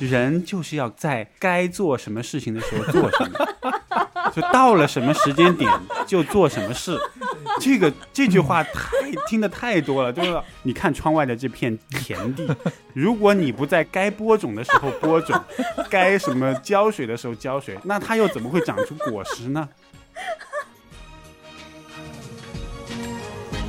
[0.00, 3.38] 人就是要在该做什么事情的时候做什么，
[4.34, 5.70] 就到了什么时间点
[6.06, 6.98] 就做什么事。
[7.60, 8.90] 这个这句话太
[9.26, 12.48] 听的太多了，就是你看窗外的这片田地，
[12.94, 15.38] 如果你不在该播种的时候播种，
[15.90, 19.68] 该什么浇水的时候浇水，那它又怎么会长出果实呢？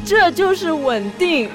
[0.06, 1.50] 这就是稳定。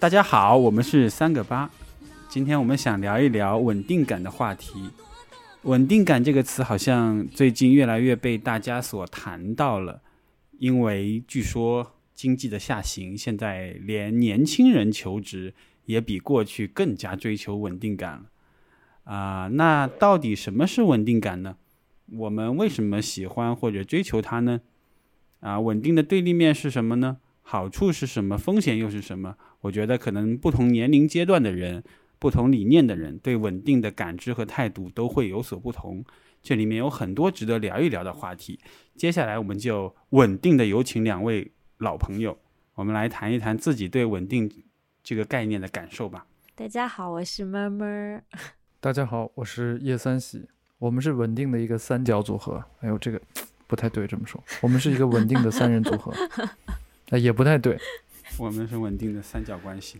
[0.00, 1.70] 大家好，我们是三个八。
[2.26, 4.88] 今天我们想聊一聊稳定感的话题。
[5.64, 10.00] 稳定感这个词好像最近越来越被大家所谈到了，
[10.58, 15.52] 因为据说经济的下行，现在连年轻人求职
[15.84, 18.22] 也比过去更加追求稳定感了。
[19.04, 21.56] 啊，那到底什么是稳定感呢？
[22.10, 24.62] 我们为什么喜欢或者追求它呢？
[25.40, 27.18] 啊，稳定的对立面是什么呢？
[27.42, 28.38] 好处是什么？
[28.38, 29.36] 风险又是什么？
[29.60, 31.82] 我觉得可能不同年龄阶段的人、
[32.18, 36.04] 不同理念的人对稳定的感知和态度都会有所不同。
[36.42, 38.58] 这里面有很多值得聊一聊的话题。
[38.96, 42.38] 接下来我们就稳定的有请两位老朋友，
[42.74, 44.50] 我们来谈一谈自己对稳定
[45.02, 46.26] 这个概念的感受吧。
[46.54, 48.22] 大家好，我是闷闷。
[48.80, 50.48] 大家好，我是叶三喜。
[50.78, 52.64] 我们是稳定的一个三角组合。
[52.80, 53.20] 哎呦，这个
[53.66, 56.10] 不太对，这么说，我们是一个稳定的三人组合。
[57.10, 57.78] 哎，也不太对。
[58.40, 59.98] 我们是稳定的三角关系。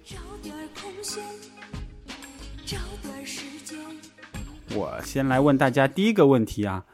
[4.74, 6.86] 我先来问大家第一个问题啊，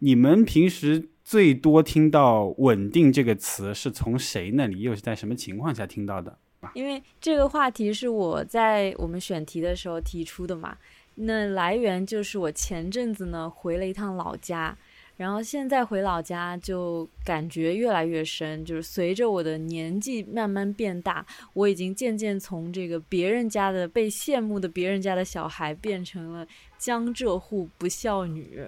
[0.00, 6.36] 你们平时最多听到“稳定”这个词是从谁那里，又是在什么情况下听到的？
[6.74, 10.76] 因为这个话题是我在我们选题的时候提出的嘛，
[11.14, 14.76] 那来源就是我前阵子呢回了一趟老家。
[15.20, 26.46] 然后现在回老家就感觉越来越深，就是随着我的年纪慢慢变大，我已经渐渐从这个别人家的被羡慕的别人家的小孩，变成了
[26.78, 28.66] 江浙沪不孝女。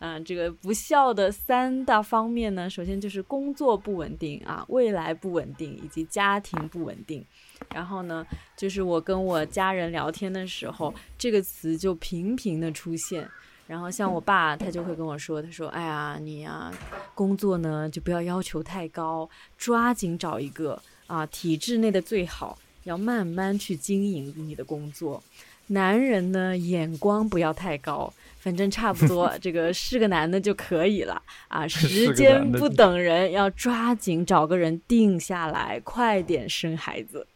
[0.00, 7.24] 嗯，这个不孝的三大方面呢，首先就是工作不稳定啊，未来不稳定，以及家庭不稳定。
[7.72, 8.26] 然后呢，
[8.56, 13.28] 就是我跟我家人聊天的时候，这个词就频频的出现。
[13.72, 16.70] 然后像我爸，他就会跟我说：“他说，哎呀，你呀，
[17.14, 25.22] 工作呢就不要要求太高，抓紧找一个啊体制内的最好，要慢慢去经营你的工作。
[25.68, 31.66] 男人呢眼光不要太高，反正差不多 这个是个男的就可以了啊。
[31.66, 37.26] 时间不等人，要抓紧找个人定下来，快点生孩子。”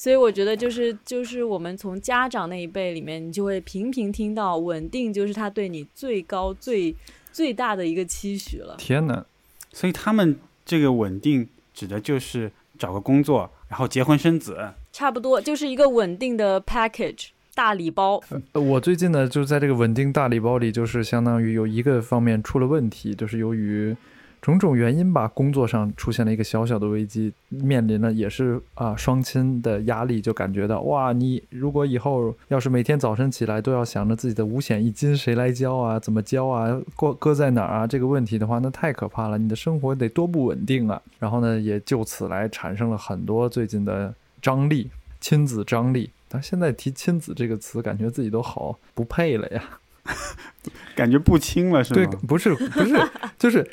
[0.00, 6.96] 所以我觉得就是就是我们从家长那一辈里面，你就会频频听到稳定就是他对你最高最
[7.30, 8.76] 最大的一个期许了。
[8.78, 9.22] 天哪！
[9.74, 18.22] 所以他们这个稳定指的就是找个工作，然后结婚生子，差不多就是一个稳定的 package 大礼包。
[18.54, 23.94] 我最近呢就在这个稳定大礼包里，就是相当于有一个方面出了问题，就是由于。
[24.40, 41.00] 种种原因吧，工作上出现了一个小小的危机，面临了也是啊双亲的压力，就感觉到哇，你如果以后要是每天早晨起来都要想着自己的五险一金谁来交啊，怎么交啊，过搁在哪儿啊这个问题的话，那太可怕了，你的生活得多不稳定啊。
[41.18, 44.90] 然后呢，也就此来产生了很多最近的张力，
[45.20, 46.10] 亲子张力。
[46.28, 49.79] 但现在提亲子这个词，感觉自己都好不配了呀。
[50.94, 52.06] 感觉不轻了，是吗？
[52.10, 53.66] 对，不是，不是， 就是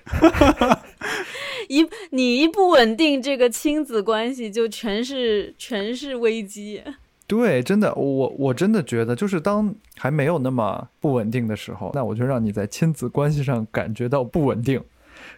[1.68, 6.82] 一你一不稳定，这个亲子关系就全是全是危机。
[7.26, 14.82] 对，真的，我我真的觉得，就是当还没有那么不稳定的时候，那我就让你在亲子关系上感觉到不稳定，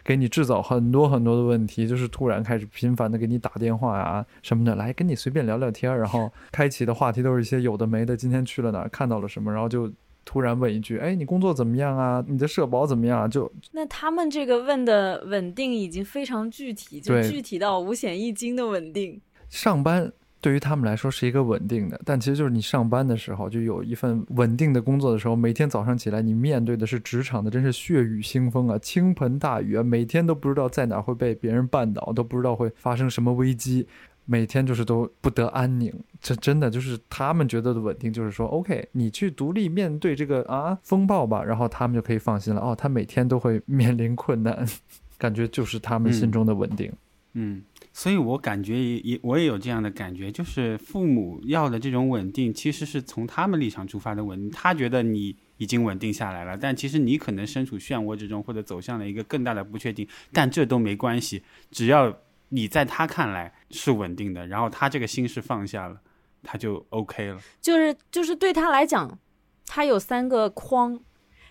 [0.04, 9.90] 给你制造很多很多的问题，就是突然开始频繁的给你打电话啊什么的，来跟你随便聊聊天，然后开启的话题都是一些有的没的，今天去了哪儿，看到了什么，然后就。
[10.24, 12.24] 突然问一句：“哎，你工作怎么样啊？
[12.28, 19.20] 你的社保怎么样？”就那他们这个问的稳定已经非常具体，就具体到五险一金的稳定。
[19.48, 33.86] 上班对于他们来说是一个稳定的，但其实就是你上班的时候就有一份稳定的工作的时候，每天早上起来你面对的是职场的真是血雨腥风啊，倾盆大雨啊，每天都不知道在哪会被别人绊倒，都不知道会发生什么危机。
[34.30, 42.60] 每天就是都不得安宁，这真的就是他们觉得的稳定，就是说，OK，你去独立面对这个啊风暴吧，然后他们就可以放心了。
[42.60, 44.64] 哦，他每天都会面临困难，
[45.18, 46.92] 感觉就是他们心中的稳定。
[47.32, 47.60] 嗯，
[47.92, 54.48] 所以我感觉也也我也有这样的感觉，就是父母要的这种稳定，其实是从他们立场出发的稳定。
[54.52, 61.42] 他觉得你已经稳定下来了，但其实你可能身处漩涡之中，或者走向了一个更大的不确定，但这都没关系，
[61.72, 62.16] 只要
[62.50, 66.00] 你在他看来是稳定的，然后他这个心是放下了，
[66.44, 67.40] 他就 OK 了。
[67.60, 69.18] 就是就是对他来讲，
[69.66, 71.00] 他有三个框，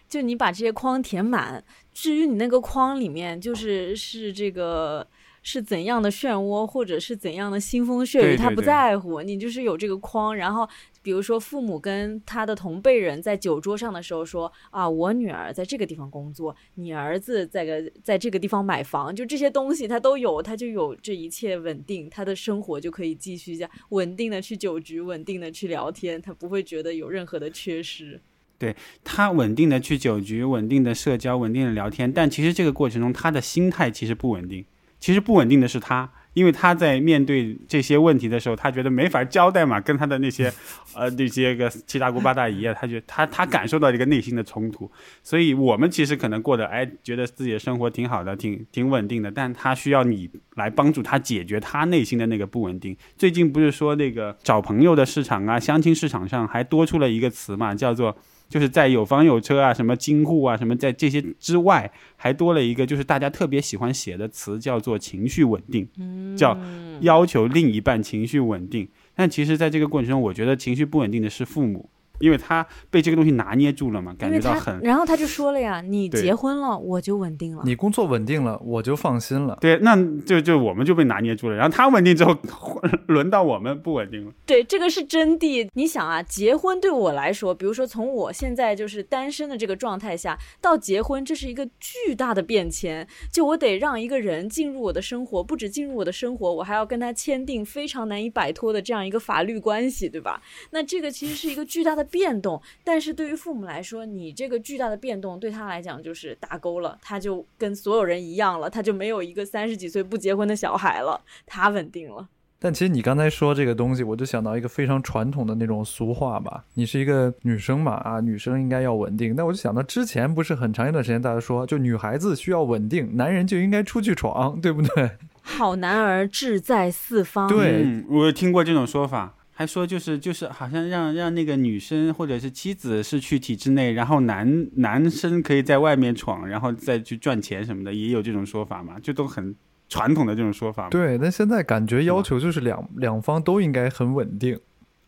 [0.08, 5.08] 就你把这些框填满，至于你那个框里面就是是这个。
[5.52, 9.24] 是怎样的漩涡，或者是怎样的腥风血雨，他不在乎。
[9.24, 10.70] 你就是有这个框，然后
[11.02, 28.22] 比如说父母跟他的同辈人在酒桌上的时候说啊，我女儿在这个地方工作，你儿子在个在这个地方买房，就这些东西他都有，他就有这一切稳定，他的生活就可以继续这样稳定的去酒局，稳定的去聊天，他不会觉得有任何的缺失。
[28.60, 34.64] 对他稳定的去酒局，稳定的社交，稳定的聊天，但其实这个过程中他的心态其实不稳定。
[35.00, 40.52] 其实不稳定的是他，因为他在面对这些问题的时候，他觉得没法交代嘛，跟他的那些，
[40.94, 44.92] 呃，那些个七大姑八大姨啊，他觉他他感受到一个内心的冲突。
[45.24, 52.96] 所以我们其实可能过得哎，觉得自己的生活挺好的，挺挺稳定的，但他需要你来帮助他解决他内心的那个不稳定。
[53.18, 58.18] 最近不是说那个找朋友的市场啊，相亲市场上还多出了一个词嘛，叫做。
[58.50, 65.88] 就是在有房有车啊，什么金户啊，什么在这些之外，还多了一个，就是大家特别喜欢写的词，叫做情绪稳定，
[66.36, 66.58] 叫
[67.02, 68.90] 要求另一半情绪稳定。
[69.16, 71.90] 但其实，在这个过程中，我觉得情绪不稳定的是父母。
[72.20, 74.80] 因为他被这个东西拿捏住了嘛，感觉到很。
[74.82, 79.96] 然后他就说了呀：“你结婚了，我就稳定了；你工作稳定了，我就放心了。”对，那
[80.26, 81.56] 就就我们就被拿捏住了。
[81.56, 82.36] 然后他稳定之后，
[83.08, 84.32] 轮到我们不稳定了。
[84.46, 85.70] 对，这个是真谛。
[85.74, 93.08] 你想啊，结婚对我来说，比如说从我现在就是单身的这个状态下到结婚，这是一个巨大的变迁。
[93.32, 100.42] 就我得让一个人进入我的生活，不止进入我的生活，我还要跟他签订非常难以摆脱的这样一个法律关系，对吧？
[100.72, 102.09] 那这个其实是一个巨大的。
[102.10, 112.28] 变动，但是对于父母来说，你这个巨大的变动对他来讲就是打勾了，他就跟所有人一样了，他就没有一个三十几岁不结婚的小孩了，他稳定了。
[112.62, 119.34] 但其实你刚才说这个东西，我就想到一个非常传统的那种俗话吧，你是一个女生嘛，啊，女生应该要稳定。
[119.34, 125.12] 那我就想到之前不是很长一段时间大家说，就女孩子需要稳定，男人就应该出去闯，对不对？
[125.42, 127.48] 好男儿志在四方。
[127.48, 129.36] 对，我听过这种说法。
[129.60, 138.98] 还说就是就是好像让让那个女生或者是妻子是去体制内，然后男男生可以在外面闯，然后再去赚钱什么的，也有这种说法嘛？
[139.02, 139.54] 就都很
[139.90, 140.88] 传统的这种说法。
[140.88, 144.58] 对，那现在感觉要求就是两两方都应该很稳定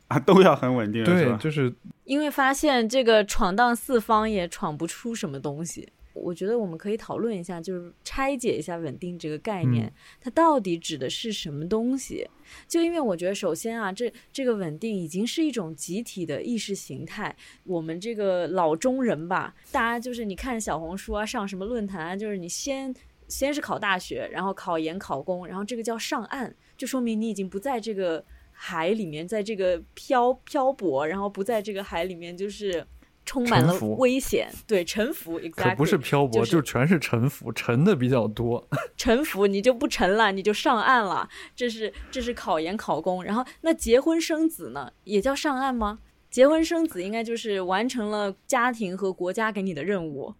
[0.09, 1.01] 啊，都要很稳定。
[1.05, 5.87] 对，就是因为发现这个闯荡四方也闯不出什么东西。
[6.13, 12.27] 我觉得我们可以讨论一下，就是拆解一下稳定这个概念，它到底指的是什么东西？
[12.67, 17.35] 就因为我觉得，首先啊，这这个稳定已经是一种集体的意识形态。
[17.63, 22.93] 我们这个老中人吧，大家就是你看小红书啊，上什么论坛啊，就是你先
[23.27, 32.85] 先是考大学，然后考研考公，然后这个叫上岸，就说明你已经不在这个海里面，在这个漂漂泊，然后不在这个海里面，就是。
[33.31, 38.67] 充满了危险，对沉浮，可不是漂泊，就全是沉浮，沉的比较多。
[38.97, 41.29] 沉浮你就不沉了，你就上岸了。
[41.55, 45.99] 这是这是考研考公，然后那结婚生子呢，也叫上岸吗？
[46.29, 50.33] 结婚生子应该就是完成了家庭和国家给你的任务。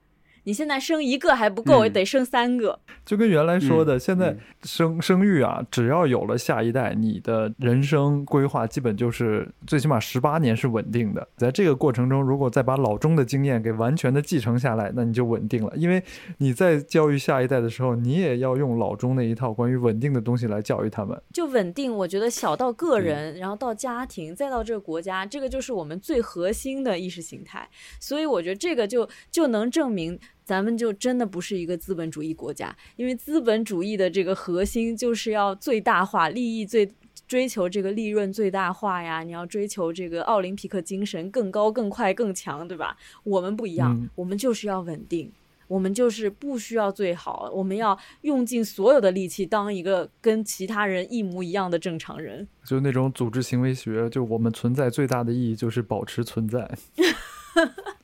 [0.44, 2.80] 你现在生一个还不够，得生三个。
[3.06, 11.28] 就跟原来说的，现在生生育啊，只要有了下一代，你的人生规划基本就是最起码十八年是稳定的。
[11.38, 15.72] 在这个过程中，如果再把老钟的经验给完全的继承下来，那你就稳定了。
[15.76, 16.04] 因为
[16.38, 21.20] 你在教育下一代的时候，你也要用老钟那一套关于稳定的东西来教育他们。
[21.34, 27.68] 就稳定，我觉得小到个人，然后到家庭，再到这个国家，这个就是我们最核心的意识形态。
[28.00, 30.20] 所以我觉得这个就就能证明。
[30.44, 36.92] 咱们就真的不是一个资本主义国家，因为资本主义的这个核心就是要最大化利益，最
[37.28, 39.24] 追求这个利润最大化呀。
[39.24, 42.98] 你要追求这个奥林匹克精神，更高、更快、更强，对吧？
[43.24, 45.32] 我们不一样，我们就是要稳定，
[45.68, 52.46] 我们就是不需要最好，我们要用尽所有的力气当一个跟其他人一模一样的正常人。
[52.66, 56.70] 就那种组织行为学，就我们存在最大的意义就是保持存在。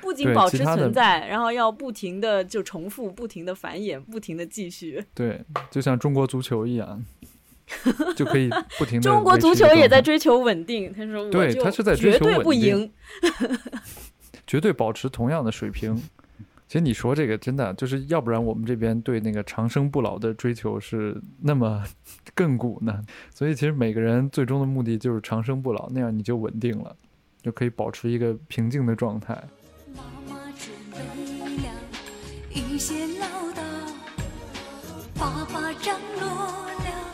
[0.00, 5.04] 不仅保持存在，然后要不停的就重复，不停的繁衍，不停的继续。
[5.14, 7.04] 对，就像中国足球一样，
[8.16, 9.02] 就可以不停的。
[9.02, 12.90] 中国足球也在追求稳定，他说：“对，他是在追求绝对不赢，
[14.46, 16.00] 绝对保持同样的水平。”
[16.66, 21.82] 其实你说这个真的，就是要不然我们这边对那个长生不老的追求是那么
[22.36, 23.02] 亘古呢？
[23.34, 26.94] 所以其实每个人最终的目的就是长生不老，那样你就稳定了，
[27.42, 29.36] 就可以保持一个平静的状态。
[32.80, 33.60] 些唠叨，
[35.14, 37.12] 爸爸张罗了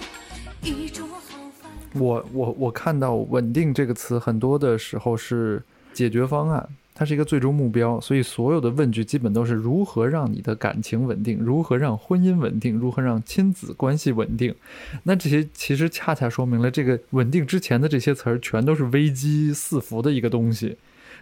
[0.62, 1.68] 一桌好饭。
[1.94, 5.60] 我我我看到“稳定”这个词，很多的时候是
[5.92, 14.54] 解决方案，它是一个最终目标，所以所有的问句基本都是如何让你的感情稳定，如何让婚姻稳定，如何让亲子关系稳定。
[15.02, 20.76] 那这些其实恰恰说明了，这个稳定之前的这些词儿全都是危机四伏的一个东西。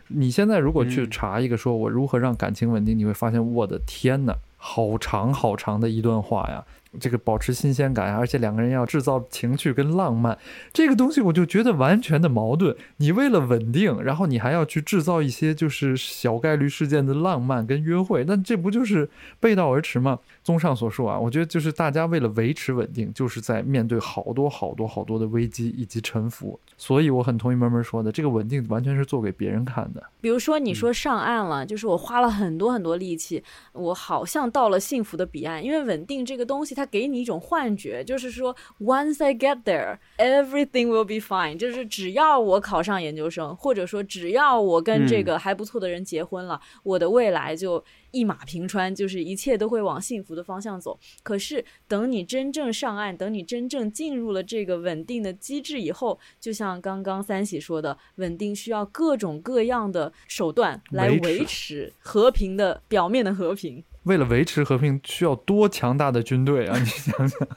[0.08, 6.64] 你现在如果去嗯查一个说我如何让感情稳定，你会发现，我的天呐，好长好长的一段话呀！
[7.00, 10.38] 这个保持新鲜感，而且两个人要制造情趣跟浪漫，
[10.72, 12.76] 这个东西我就觉得完全的矛盾。
[12.98, 19.08] 你为了稳定，然后你还要去制造一些就是小概率事件的浪漫跟约会，那这不就是
[19.40, 20.18] 背道而驰吗？
[20.42, 26.58] 综上所述啊，我觉得就是大家为了维持稳定，就是在面对好多好多好多的危机以及沉浮。
[26.76, 30.02] 所以我很同意闷闷说的，这个稳定完全是做给别人看的。
[30.20, 35.64] 比如说，你说上岸了，就是我花了很多很多力气，我好像到了幸福的彼岸。
[35.64, 41.56] 因为稳定这个东西，它给你一种幻觉，就是说，once I get there, everything will be fine。
[41.56, 50.98] 就是只要我考上研究生，或者说只要我跟这个还不错的人结婚了，我的未来就一马平川，就是一切都会往幸福的方向走。
[51.22, 63.82] 可是等你真正上岸，等你真正进入了这个稳定的机制以后，就像刚刚三喜说的，稳定需要各种各样的手段来维持维持和平的表面的和平。
[64.04, 66.78] 为了维持和平，需要多强大的军队啊！
[66.78, 67.48] 你想想，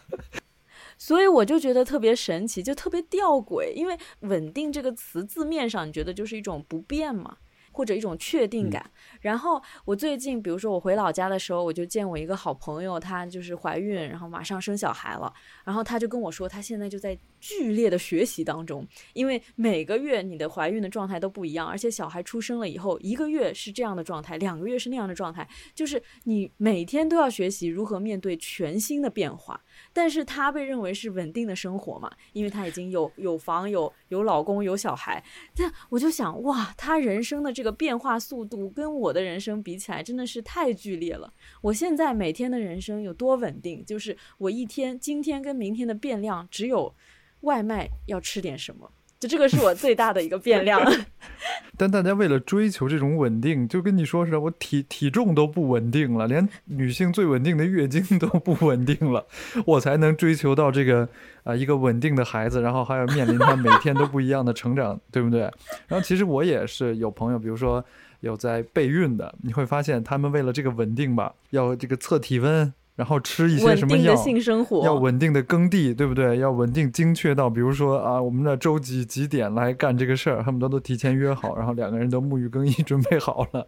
[0.98, 7.38] 所以我就觉得特别神奇，就特别吊诡，因为“稳定”这个词字面上，你觉得就是一种不变嘛，
[7.78, 8.90] 或者一种确定感。
[9.22, 15.32] 然后我最近，比如说我回老家的时候，我就见我一个好朋友，她就是怀孕，然后马上生小孩了，
[15.64, 29.62] 然后她就跟我说，她现在就在剧烈的学习当中，因为每个月你的怀孕的状态都不一样，而且小孩出生了以后，一个月是这样的状态，两个月是那样的状态，就是你每天都要学习如何面对全新的变化。
[29.94, 35.24] 但是她被认为是稳定的生活嘛，因为她已经有有房有有老公有小孩。
[35.56, 41.34] 但我就想，哇，她人生的这个变化速度跟我的人生比起来，真的是太剧烈了。
[41.62, 46.94] 我现在每天的人生有多稳定，就是我一天今天跟明天的变量只有
[47.42, 50.82] 外卖要吃点什么，就这个是我最大的一个变量。
[51.78, 59.26] 但大家为了追求这种稳定，就跟你说似的，我体体重都不稳定了，连女性最稳定的月经都不稳定了，
[59.66, 61.08] 我才能追求到这个
[61.44, 65.42] 啊、一个稳定的孩子，然后还要面临他每天都不一样的成长，对不对？
[65.88, 67.84] 然后其实我也是有朋友，比如说
[68.22, 76.40] 有在备孕的，你会发现他们为了这个稳定吧，要这个测体温，然后吃一些什么药定的，性生活，要稳定的耕地，对不对？
[76.40, 83.68] 要稳定精确到，比如说啊，我们的周几几点来干这个事儿，恨不得都提前约好，然后两个人都沐浴更衣准备好了，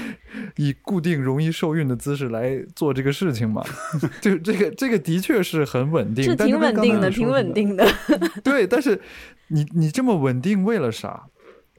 [0.56, 3.62] 以固定容易受孕的姿势来做这个事情嘛。
[4.22, 7.86] 就这个这个的确是很稳定，是挺稳定的，挺稳定的。
[8.42, 8.98] 对，但是
[9.48, 11.24] 你你这么稳定为了啥？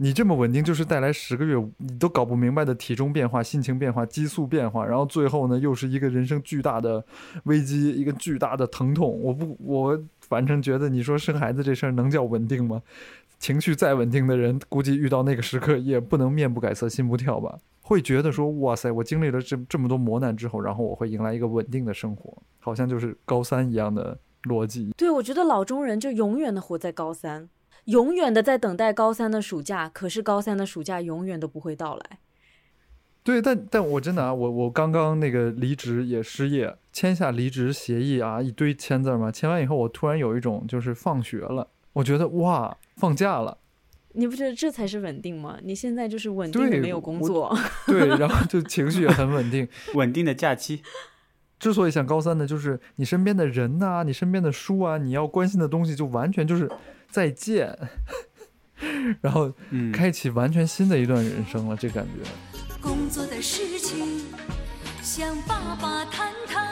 [0.02, 7.06] 你这么稳定就是带来十个月你都搞不明白的体重变化、心情变化、激素变化，然后最后呢又是一个人生巨大的
[7.44, 9.22] 危机，一个巨大的疼痛。
[9.22, 12.82] 我不，我反正觉得你说生孩子这事儿能叫稳定吗？
[13.38, 17.60] 情绪再稳定的人，估计遇到那个时刻也不能面不改色心不跳吧？
[17.84, 24.92] 会觉得说哇塞，我经历了这这么多磨难之后，然后我会迎来一个稳定的生活，好像就是高三一样的逻辑。
[24.98, 27.48] 对，我觉得老中人就永远的活在高三，
[27.86, 32.20] 永远的在等待高三的暑假，可是高三的暑假永远都不会到来。
[33.24, 43.60] 对，但但我真的啊，我我刚刚那个离职也失业，签下离职协议啊，一堆签字儿嘛，签完以后，我突然有一种就是放学了，我觉得哇，放假了，
[44.14, 45.60] 你不觉得这才是稳定吗？
[45.62, 49.68] 你现在就是稳定的没有工作，对，然后就情绪也很稳定。
[49.94, 50.82] 稳定的假期，
[51.60, 56.68] 之所以想高三呢，就是你身边的人呐、你身边的书啊，你要关心的东西，就完全就是
[57.12, 57.78] 再见，
[59.22, 62.30] 然后嗯，开启完全新的一段人生了，这感觉。
[62.82, 64.24] 工作的事情
[65.02, 66.66] 向爸爸谈谈。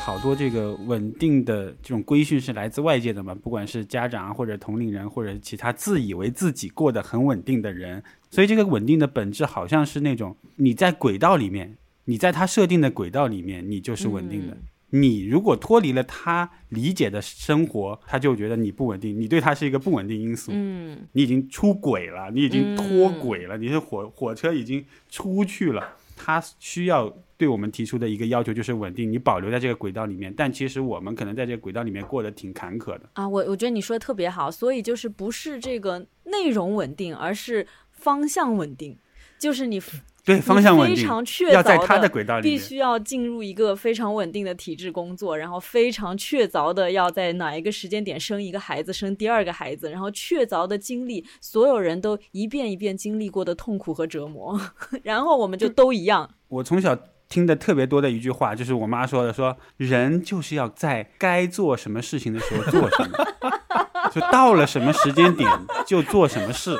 [0.00, 14.54] 好多这个稳定的这种规训是来自外界的嘛，不管是家长啊，或者同龄人，或者其他自以为自己过得很稳定的人，所以这个稳定的本质好像是那种你在轨道里面，你在他设定的轨道里面，你就是稳定的。
[14.54, 14.62] 嗯
[14.94, 20.52] 你如果脱离了他理解的生活，他就觉得你不稳定，你对他是一个不稳定因素。
[20.54, 25.96] 嗯，你已经出轨了，你已经脱轨了，你是火火车已经出去了。
[26.14, 27.08] 他需要
[27.38, 30.32] 对我们提出的一个要求就是稳定，你保留在这个轨道里面。
[30.36, 33.08] 但其实我们可能在这个轨道里面过得挺坎坷的。
[33.14, 38.98] 啊，我我觉得你说的特别好，所以就是不是这个内容稳定，而是方向稳定，
[39.38, 39.80] 就是你
[40.24, 42.56] 对方向稳定，非常确要在凿他的轨道里面。
[42.56, 54.60] 必须要进入一个非常稳定的体制工作，然后非常确凿的要在哪一个时间点生一个孩子，生第二个孩子，然后确凿的经历所有人都一遍一遍经历过的痛苦和折磨，
[55.02, 56.30] 然后我们就都一样。
[56.48, 56.96] 我从小
[57.32, 63.26] 听的特别多的一句话，就是我妈说的，说人就是要在该做什么事情的时候做什么，
[64.12, 65.50] 就到了什么时间点
[65.86, 66.76] 就做什么事。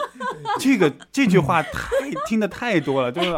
[0.61, 1.71] 这个这句话太
[2.27, 3.31] 听的太多了，就是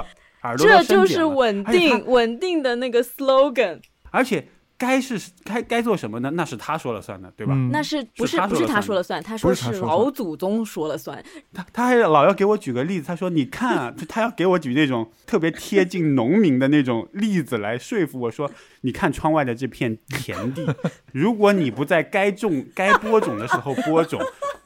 [0.42, 3.80] 耳朵都这就是稳定稳定的那个 slogan，
[4.11, 6.31] 而且该是该该做什么呢？
[6.35, 7.54] 那是他说了算的，对吧？
[7.54, 11.23] 嗯那是不是不是是他说了算他说是老祖宗说了算。
[11.52, 18.50] 他他还老要给我举个例子，他说你看啊，就 他要给我举那种特别贴近农民的那种例子来说服我说，
[18.83, 20.66] 你看窗外的这片田地，
[21.12, 24.21] 如果你不在该种 该播种的时候播种，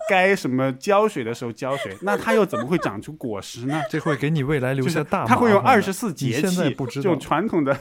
[0.09, 3.81] 该什么浇水的时候浇水，那它又怎么会长出果实呢？
[3.91, 7.79] 这会给你未来留就是下大麻他会用二十四节气这种不知道，传统的，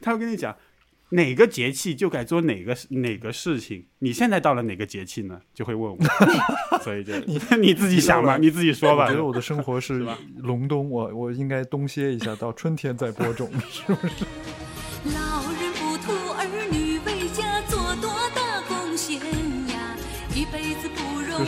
[0.00, 0.56] 他会跟你讲
[1.10, 3.86] 哪个节气就该做哪个哪个事情。
[4.00, 5.40] 你现在到了哪个节气呢？
[5.54, 5.98] 就会问我，
[6.82, 9.14] 所以就你 你自己想吧，你自己说吧我觉。
[9.16, 10.04] 得我的生活是
[10.38, 14.24] 隆冬，我我应该冬歇一下，到春天再播种， 是不是？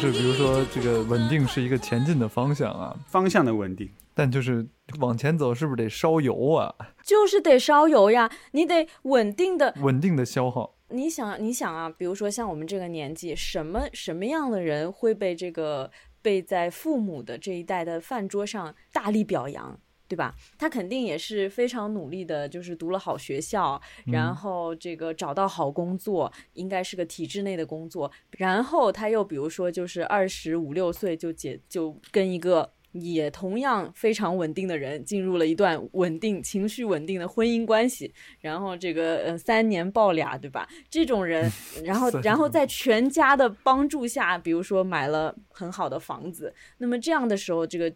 [0.00, 4.64] 就是比如说这个稳定是一个前进的方向啊，方向的稳定，但就是
[5.00, 6.73] 往前走是不是得烧油啊？
[7.02, 9.75] 就是得烧油呀，你得稳定的。
[9.81, 10.76] 稳定的消耗。
[10.90, 15.90] 你想，你想啊，比如说像我们这个年纪，什么什么样的人会被这个
[16.23, 19.81] 被在父母的这一代的饭桌上大力表扬？
[20.09, 20.35] 对吧？
[20.59, 28.11] 他肯定也是非常努力的，就是读了好学校，然后这个找到好工作，应该是个体制内的工作。
[28.38, 40.68] 然后他又比如说，就是二十五六岁就结就跟一个也同样非常稳定的人进入了一段稳定、情绪稳定的婚姻关系，然后这个呃三年抱俩，对吧？
[40.90, 41.51] 这种人，
[41.85, 47.92] 然后然后在全家的帮助下，比如说买了很好的房子，那么这样的时候，这个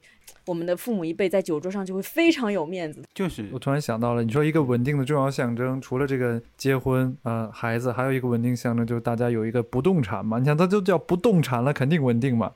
[0.46, 3.02] 我们的父母一辈在酒桌上就会非常有面子。
[3.14, 10.38] 就是我突然想到了，你说一个稳定的重要象征，除了这个结婚啊、呃孩子，还有一个稳定象征，就是大家有一个不动产嘛。
[10.38, 12.52] 你想，它就叫不动产了，肯定稳定嘛。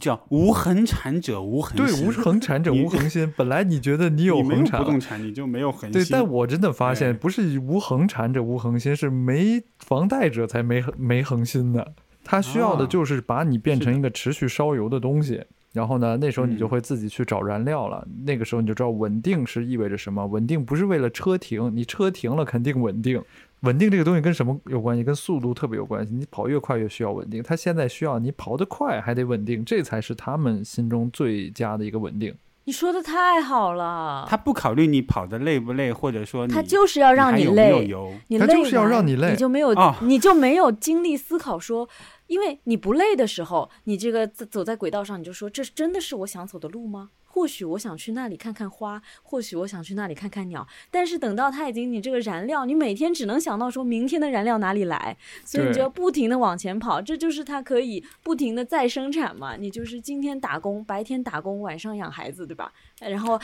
[0.00, 3.32] 叫无恒产者无恒对，无恒产者无恒心。
[3.36, 6.10] 本来你觉得你有恒产不动产，你就没有恒心对，心。
[6.12, 11.94] 但我真的发哎现，不是无恒产者无恒心，是没房贷者才没没恒心的。
[12.22, 18.06] 他需要的啊就是把你变成一个持续烧油的东西，然后呢，那时候你就嗯会自己去找燃料了。
[18.24, 20.26] 那个时候你就知道稳定是意味着什么。
[20.26, 23.22] 稳定不是为了车停，你车停了肯定稳定。
[23.66, 25.04] 稳定这个东西跟什么有关系？
[25.04, 26.14] 跟速度特别有关系。
[26.14, 27.42] 你跑越快越需要稳定。
[27.42, 32.34] 他现在需要你跑得快还得稳定，这才是他们心中最佳的一个稳定。
[32.64, 38.12] 你说的太好了，他不考虑你跑的累不累，或者说他就是要让你累，没有油。
[38.26, 41.88] 你累他就是要让你累你就没有、哦你就没有精力思考说，
[42.26, 47.10] 因为你不累的时候，你这个走走在轨道上，你就说这真的是我想走的路吗？
[47.36, 59.54] 或许我想去那里看看花，或许我想去那里看看鸟，但是等到它已经你这个燃料，你每天只能想到说明天的燃料哪里来，所以你就要不停的往前跑，这就是它可以不停的再生产嘛。
[59.54, 62.72] 你就是今天打工，白天打工，晚上养孩子，对吧？
[63.00, 63.38] 然后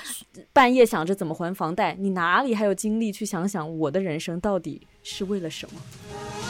[0.55, 6.42] 半夜想着怎么还房贷，你哪里还有精力去想想我的人生到底是为了什么？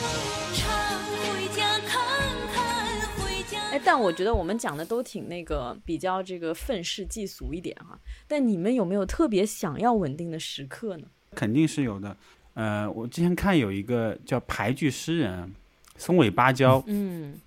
[3.84, 7.98] 但我觉得我们讲的都挺那个比较这个愤世嫉俗一点哈。
[8.28, 11.06] 但你们有没有特别想要稳定的时刻呢？
[11.34, 12.16] 肯定是有的。
[12.54, 15.50] 呃，我之前看有一个叫排剧诗人
[15.96, 17.40] 松尾芭蕉，嗯，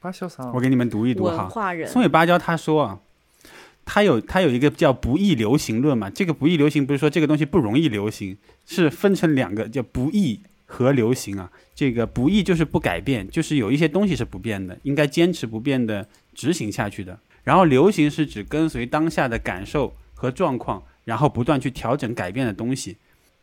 [0.00, 1.48] 芭蕉啥我给你们读一读文哈。
[1.48, 3.00] 化人松尾芭蕉他说啊，
[3.84, 6.10] 他有他有一个叫不易流行论嘛。
[6.10, 11.50] 这个不易流行不是说这个东西不容易流行，是分成两个叫不易和流行啊。
[11.74, 17.18] 这个不易就是不改变，就是有一些东西是不变的，应该坚持不变的执行下去的。
[17.42, 22.96] 然后流行是指跟随当下的感受和状况，然后不断去调整改变的东西。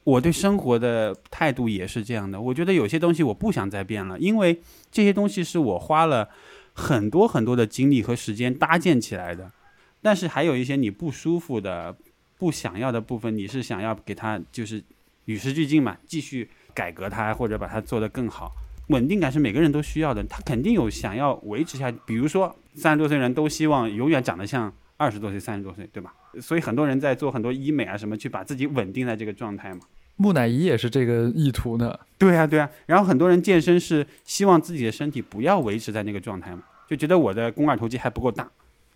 [0.04, 2.40] 我对生活的态度也是这样的。
[2.40, 4.62] 我觉得有些东西我不想再变了，因为
[4.92, 6.30] 这些东西是我花了
[6.74, 9.52] 很多很多的精力和时间搭建起来的。
[10.04, 11.98] 但是还有一些你不舒服的、
[12.38, 14.84] 不想要的部分，你是想要给它就是
[15.26, 18.52] 与时俱进嘛，继续改革它或者把它做得更好。
[18.90, 21.98] 稳定感是每个人都需要的，他肯定有想要维持下去。
[22.06, 26.14] 比如说三十多岁人都希望永远长得像二十多岁、三十多岁，对吧？
[26.40, 29.80] 所以很多人在做很多医美啊什么，去把自己稳定在这个状态嘛。
[30.18, 32.00] 木乃伊也是这个意图的。
[32.20, 32.70] 对啊，对啊。
[32.86, 38.48] 然后很多人健身是希望自己的身体不要维持在那个状态嘛，就觉得我的肱二头肌还不够大，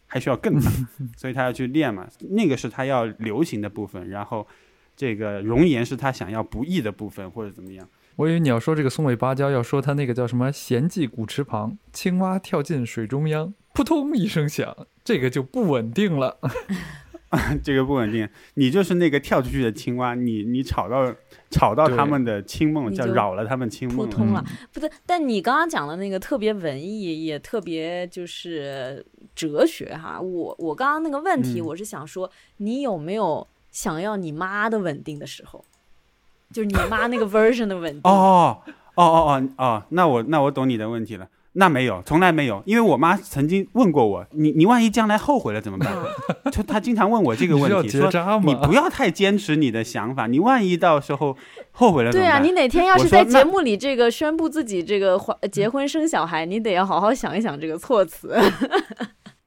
[0.06, 0.72] 还需要更大，
[1.18, 2.08] 所以他要去练嘛。
[2.30, 4.46] 那个是他要流行的部分，然后
[5.00, 7.88] 这个容颜是他想要不易的部分，或者怎么样。
[8.18, 16.38] 我以为你要说这个松尾芭蕉，要说他那个叫什么“闲寂古池旁，青蛙跳进水中央，扑通一声响”，这个就不稳定了。
[17.64, 21.16] 这个不稳定，你就是那个跳出去的青蛙，你你吵到
[21.50, 24.68] 吵到他们的清梦，叫扰了他们清梦扑通了嗯。
[24.74, 30.20] 不对，但你刚刚讲的那个特别文艺，也特别就是哲学哈。
[30.20, 35.64] 我我刚刚那个问题，嗯我是想说，你有没有想要你妈的稳定的时候？
[36.52, 38.02] 就是你妈那个 version 的稳定。
[38.04, 38.58] 哦
[38.96, 41.28] 哦哦哦哦，那我那我懂你的问题了。
[41.54, 45.92] 那没有，从来没有，因为我妈曾经问过我，你你万一将来后悔了怎么办？
[46.52, 48.10] 就她经常问我这个问题，说？
[48.44, 51.36] 你不要太坚持你的想法，你万一到时候
[51.72, 58.40] 后悔了怎对啊，你哪天要是在节目里这个宣布自己这个怀结婚生小孩，你得要好好想一想这个措辞。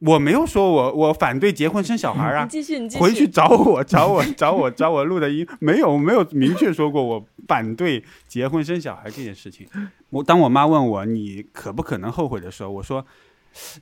[0.04, 3.00] 我没有说我我反对结婚生小孩啊你，继续，你继续。
[3.00, 9.66] 回去找我 找我找我找我录的音，没有没有明确说过我反对结婚生小孩这件事情。
[10.10, 13.06] 我当我妈问我你可不可能后悔的时候，我说，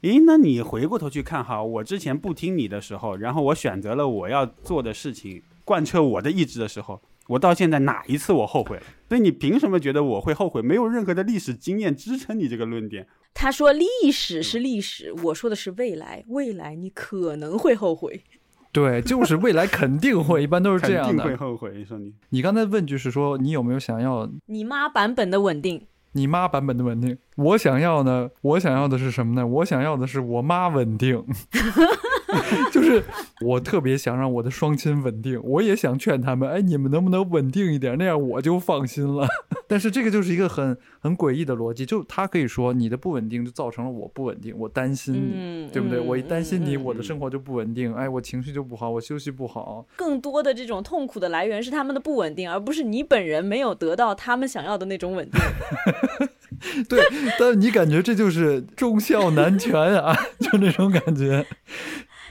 [0.03, 7.01] 诶，那你回过头去看哈，我之前不听你的时候，然后我选择了我要做的事情，贯彻我的意志的时候。
[7.29, 8.83] 我到现在哪一次我后悔了？
[9.09, 10.61] 所以你凭什么觉得我会后悔？
[10.61, 13.07] 没有任何的历史经验支撑你这个论点。
[13.33, 18.23] 他说历史是历史，我说的是未来，未来你可能会后悔。
[18.73, 21.35] 对，就是未来肯定会，一般都是这样肯定会。
[21.35, 21.85] 后悔。
[21.85, 27.19] 说你你刚才问句是说你有没有想要你妈版本的稳定，你妈版本的稳定？
[27.37, 29.45] 我想要呢，我想要的是什么呢？
[29.45, 31.17] 我想要的是我妈稳定，
[32.71, 33.03] 就是
[33.45, 37.97] 我特别想让我的双亲稳定，我也想劝他们，哎，你们能不能稳定一点？
[37.99, 39.27] 那样我就放心了。
[39.67, 45.33] 但是这个就是一个很很诡异的逻辑，就他可以说你的不稳定就造成了我不稳定，我担心你。
[45.35, 45.99] 嗯，对不对？
[45.99, 55.41] 嗯我一担心你，我的生活就不稳定，哎，我情绪就不好，我休息不好，更多的这种痛苦的来源是他们的不稳定，而不是你本人没有得到他们想要的那种稳定。
[56.89, 57.01] 对，
[57.39, 61.47] 但你感觉这就是忠孝难全啊，就那种感觉。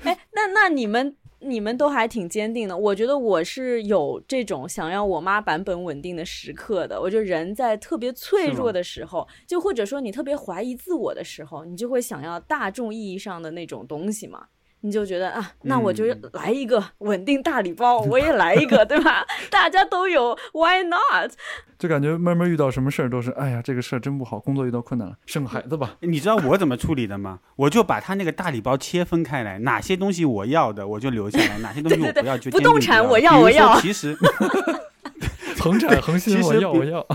[0.05, 2.77] 哎，那那你们你们都还挺坚定的。
[2.77, 6.99] 我觉得我是有这种想要我妈版本稳定的时刻的。
[6.99, 14.47] 我觉得人在特别脆弱的时候，就或者说你特别怀疑自我的时候，你就会想要大众意义上的那种东西嘛。
[14.81, 19.25] 你就觉得啊，那我就嗯来一个稳定大礼包，我也来一个，对吧？
[19.51, 21.31] 大家都有，Why not？
[21.77, 25.95] 就感觉慢慢遇到什么事儿都是，哎呀，这个事儿真不好，工作遇到困难了，生个孩子吧。
[26.01, 27.39] 你知道我怎么处理的吗？
[27.55, 34.17] 我就把他那个大礼包切分开来，哪些东西我要的我就留下来，哪些东西我不要就不动产我要要我要其实
[35.59, 37.05] 恒产恒心，我要比我要。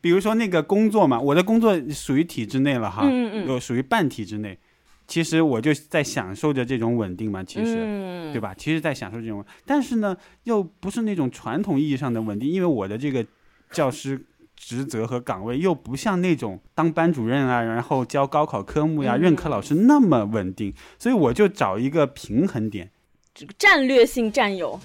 [0.00, 4.58] 比如说那个工作嘛，我的工作属于体制内了哈，嗯嗯属于半体制内，
[5.06, 7.76] 其实我就在享受着这种稳定嘛，其实。
[7.78, 8.52] 嗯，对吧？
[8.54, 13.24] 其实，在享受这种，但是呢，又不是那种传统意义上的稳定，因为我的这个
[13.70, 14.20] 教师
[14.56, 22.90] 职责和岗位又不像那种当班主任啊，然后教高考科目呀、嗯任课老师那么稳定，所以我就找一个平衡点。
[23.32, 24.80] 这个战略性占有。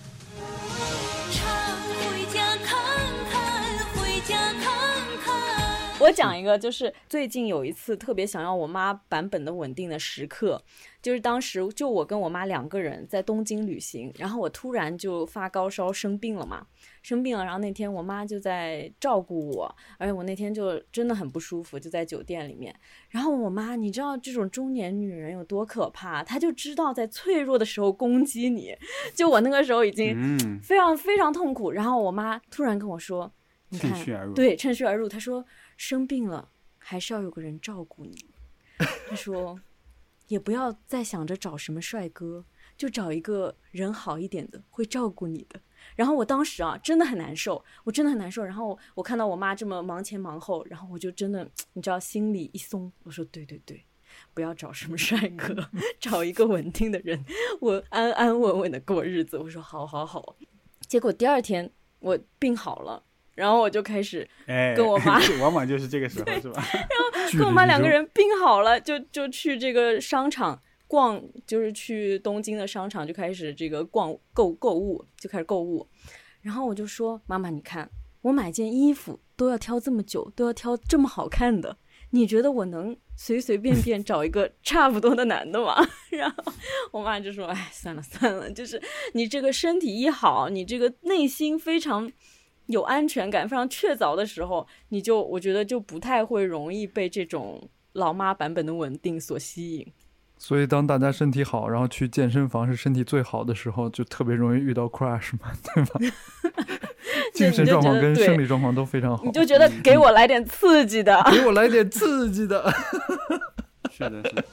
[5.99, 10.61] 我讲一个，就是最近有一次特别想要我妈版本的稳定的时刻，
[11.01, 16.65] 就是当时就我跟我妈两个人在东京旅行，然后我突然就发高烧生病了嘛，
[17.03, 22.73] 生病了，然后那天我妈就在照顾我，而且我那天就真的很不舒服，就在酒店里面。
[23.09, 26.23] 然后我妈，你知道这种中年女人有多可怕？
[26.23, 28.73] 她就知道在脆弱的时候攻击你。
[29.13, 33.31] 就我那个时候已经嗯，非常非常痛苦，然后我妈突然跟我说
[33.69, 34.33] ：“你看，趁虚而入。
[34.33, 35.09] 对，趁虚而入。
[35.09, 35.43] 他说
[35.79, 38.25] 生病了还是要有个人照顾你。
[39.07, 39.57] 他说
[40.27, 42.43] 也不要再想着找什么帅哥，
[42.75, 45.61] 就找一个人好一点的，会照顾你的。
[45.95, 48.43] 然后我当时啊，真的很难受，我真的很难受。
[48.43, 52.91] 然后我看到我妈这么忙前忙后，然后我就真的，你知道，心里一松。
[53.03, 53.81] 我说对对对，
[54.33, 57.23] 不要找什么帅哥， 找一个稳定的人，
[57.61, 59.37] 我安安稳稳的过日子。
[59.37, 60.35] 我说好好好。
[60.81, 63.01] 结果第二天我病好了，
[63.39, 66.61] 然后我就开始哎，跟我妈 往往就是这个时候，是吧？
[66.73, 75.87] 然后跟我妈两个人病好了，就就去这个商场逛，就是去东京的商场就开始这个逛购购物，就开始购物。
[76.41, 77.89] 然后我就说：“妈妈，你看
[78.23, 81.77] 我买件衣服都要挑这么久，都要挑这么好看的，
[82.09, 85.75] 你觉得我能随随便便找一个差不多的男的吗？”
[86.11, 86.51] 然后
[86.91, 88.81] 我妈就说：“哎，算了算了，就是
[89.13, 92.11] 你这个身体一好，你这个内心非常。”
[92.69, 99.87] 有安全感、非常确凿的时候，你就我觉得就不太会容易被这种老妈版本的稳定所吸引。
[100.37, 105.99] 所以当大家身体好，然后去健身房是身体最好的时候，就特别容易遇到 crash 嘛，对吧？
[107.33, 111.21] 精神状况跟生理状况都非常好你，就觉得给我来点刺激的。
[111.31, 112.71] 给我来点刺激的。
[113.91, 114.43] 是的，是的。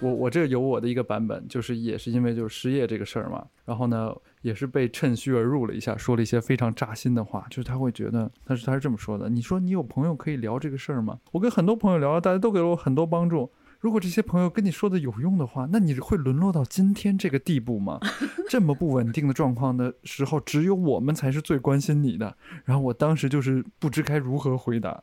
[0.00, 4.10] 我我这有我的一个版本，就是也是因为就是失业这个事儿嘛，然后呢
[4.40, 11.18] 也是被趁虚而入了一下，说了一些非常扎心的话，就是他会觉得，他是他是这么说的，你说你有朋友可以聊这个事儿吗？
[11.32, 13.52] 我跟很多朋友聊，大家都给了我很多帮助。
[13.78, 17.98] 如果这些朋友跟你说的有用的话，那你会沦落到今天这个地步吗？
[18.48, 22.36] 这么不稳定的状况的时候，只有我们才是最关心你的。
[22.64, 25.02] 然后我当时就是不知该如何回答。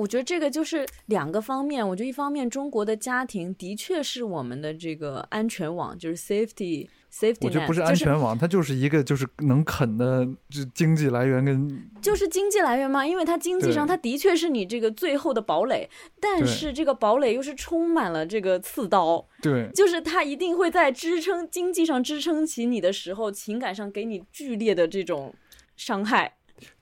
[0.00, 1.86] 哦，我觉得这个就是两个方面。
[1.86, 15.88] 我觉得一方面，中国的家庭的确是我们的这个安全网，就是 safety safety 我觉得不是安全网，它就是一个就是能啃的就经济来源跟就是经济来源嘛，因为它经济上它的确是你这个最后的堡垒，
[16.20, 25.34] 但是这个堡垒又是充满了这个刺刀，对就是它一定会在支撑经济上支撑起你的时候，情感上给你剧烈的这种
[25.76, 26.34] 伤害。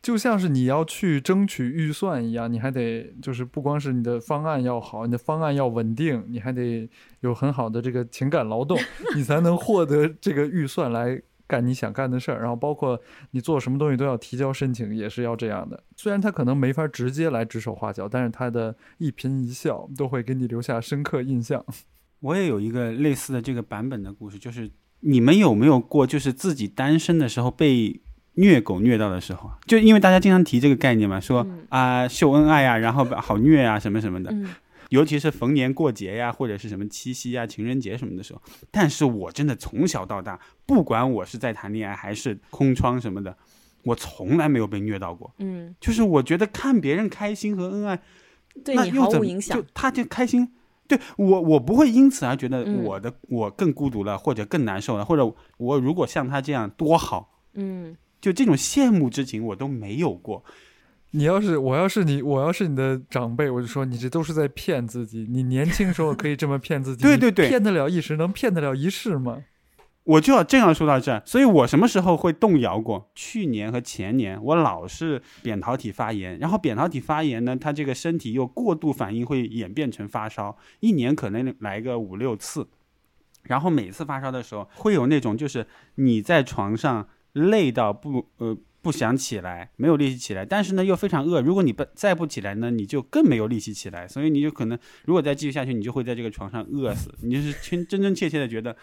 [0.02, 6.88] 就像是你要去争取预算一样，你还得就是不光是你的方案要好，你的方案要稳定，你还得
[7.20, 8.78] 有很好的这个情感劳动，
[9.14, 12.40] 你才能获得这个预算来干你想干的事儿。
[12.40, 15.82] 然后包括你做什么东西都要提交申请，也是要这样的。
[15.96, 21.64] 虽然他可能没法直接来指手画脚，但是他的一颦一笑都会给你留下深刻印象。
[22.20, 28.00] 我也有一个类似的这个版本的故事，就是你们有没有过，就是自己单身的时候被
[28.38, 29.58] 虐狗虐到的时候啊？
[29.66, 34.48] 就因为大家经常提这个概念嘛，说嗯啊、秀恩爱啊、然后 好虐啊什么什么的，嗯，
[34.90, 38.40] 尤其是逢年过节呀，或者是什么七夕呀、情人节什么的时候。
[38.70, 43.36] 但是我真的从小到大，不管我是在谈恋爱还是空窗什么的，
[43.82, 45.32] 我从来没有被虐到过。
[45.38, 48.00] 嗯，就是我觉得看别人开心和恩爱，
[48.64, 49.64] 对你那又怎么毫无影响就。
[49.74, 50.48] 他就开心，
[50.86, 60.44] 对我我不会因此而觉得嗯我的、我更孤独了，或者更难受了，或者我如果像他这样多好，嗯，就这种羡慕之情我都没有过。
[61.12, 65.26] 你要是我要是你，我要是你的长辈，我就说你这都是在骗自己。
[65.30, 69.42] 你年轻时候可以这么骗自己， 对对对骗得了一时，能骗得了一世吗？
[70.04, 73.10] 我就要这样说到这儿，所以我什么时候会动摇过？
[73.14, 82.68] 去年和前年，我老是扁桃体发炎，然后扁桃体发炎呢，它这个身体又过度反应，会演变成发烧，一年可能来个五六次。
[83.42, 91.40] 然后每次发烧的时候，会有那种就是你在床上累到不呃不想起来，没有力气起来，但是呢又非常饿。
[91.40, 97.12] 如果你不再不起来呢，你就更没有力气起来，所以你就可能如果再继续下去，你就会在这个床上饿死。
[97.22, 98.74] 你就是真真真切切的觉得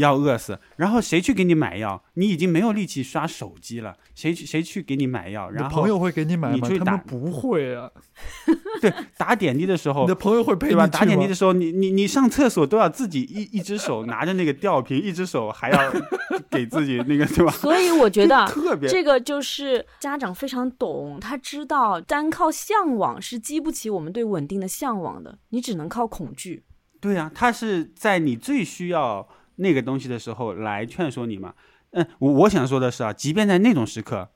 [0.00, 0.58] 要饿死。
[0.76, 2.02] 然后谁去给你买药？
[2.14, 5.50] 你已经没有力气刷手机了，谁去谁去给你买药？
[5.50, 6.54] 然后朋友会给你买吗？
[6.54, 7.90] 你去打他们不会啊。
[8.80, 10.84] 对打点滴的时候你的，朋友会陪对吧？
[10.84, 11.34] 你打点滴的？
[11.34, 15.92] 时候，你你你上厕所都要自己一一只手 拿着那个吊瓶，一只手还要
[16.50, 17.52] 给自己那个对吧？
[17.52, 26.64] 所以我觉得啊特别这个就是家长非常懂，他知道单靠向往是激不起我们对稳定的向往的，你只能靠恐惧。
[27.00, 31.54] 对呀、他是在你最需要那个东西的时候来劝说你嘛。
[31.90, 34.28] 嗯，我我想说的是啊，即便在那种时刻，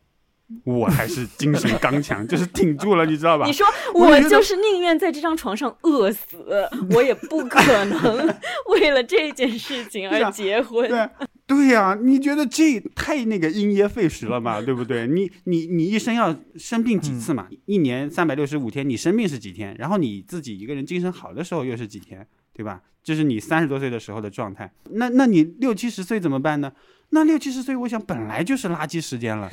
[0.65, 3.53] 我还是精神刚强，就是挺住了，你知道吧你？
[3.53, 8.35] 说我就是宁愿在这张床上饿死，我也不可能
[8.71, 10.89] 为了这件事情而结婚。
[10.89, 11.09] 对
[11.49, 14.61] 对呀、你觉得这太那个因噎废食了嘛？
[14.61, 15.07] 对不对？
[15.07, 17.49] 你你你一生要生病几次嘛？
[17.65, 19.75] 一年三百六十五天，你生病是几天？
[19.79, 22.27] 然后你自己一个人精神好的时候又是几天？
[22.59, 22.83] 对吧？
[23.05, 24.69] 这是你三十多岁的时候的状态。
[24.91, 26.73] 那那你六七十岁怎么办呢？
[27.11, 29.49] 那六七十岁，我想本来就是垃圾时间了。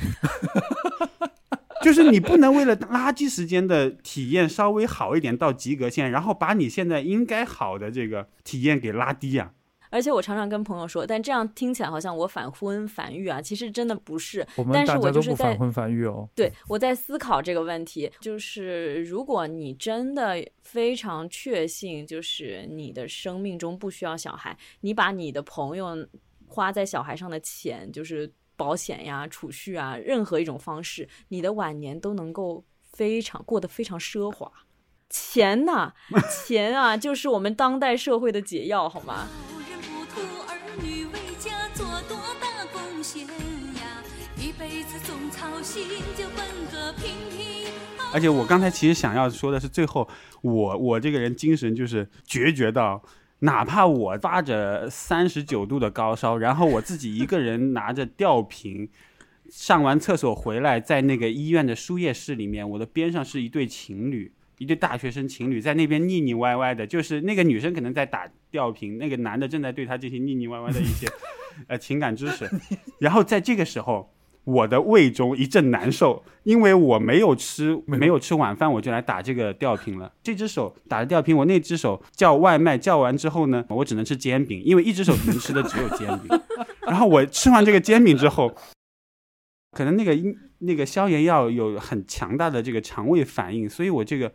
[1.84, 9.52] 就是你不能为了垃圾时间的体验稍微好一点到及格线，然后把你现在应该好的这个体验给拉低啊。
[9.90, 14.46] 而且我常常跟朋友说，但这样听起来好像我反婚反育啊，其实真的不是。
[14.56, 16.28] 我们但是大家都我就是在不反婚反育哦。
[16.34, 25.96] 对，我在思考这个问题，就是如果你真的非常确信，就是你的生命中不需要小孩，你把你的朋友
[26.46, 34.50] 花在小孩上的钱，就是保险呀、储蓄啊，任何一种方式，你的晚年都能够非常过得非常奢华。
[35.08, 35.92] 钱呐，
[36.46, 39.28] 钱啊，就是我们当代社会的解药，好吗？
[43.06, 43.26] 大贡献
[43.76, 44.02] 呀，
[44.36, 45.84] 一辈子总操心
[46.16, 47.70] 就奔个平平。
[48.12, 50.08] 而且我刚才其实想要说的是，最后
[50.42, 53.00] 我我这个人精神就是决绝到，
[53.40, 58.88] 哪怕我发着三十九度的高烧，然后我自己一个人拿着吊瓶，
[59.50, 71.06] 上完厕所回来，在那个医院的输液室里面，我的边上是一对情侣，一对大学生情侣在那边腻腻歪歪的，就是那个女生可能在打吊瓶，那个男的正在对她进行腻腻歪歪的一些
[71.68, 72.50] 呃情感知识，
[72.98, 74.12] 然后在这个时候。
[74.46, 80.12] 我的胃中一阵难受，因为我没有吃没有吃晚饭，我就来打这个吊瓶了。
[80.22, 86.40] 这只手打着吊瓶，我那只手叫外卖，叫完之后呢，我只能吃煎饼，因为一只手能吃的只有煎饼。
[86.86, 88.54] 然后我吃完这个煎饼之后，
[89.72, 94.32] 可能那个因那个消炎药有很强大的这个肠胃反应，所以我这个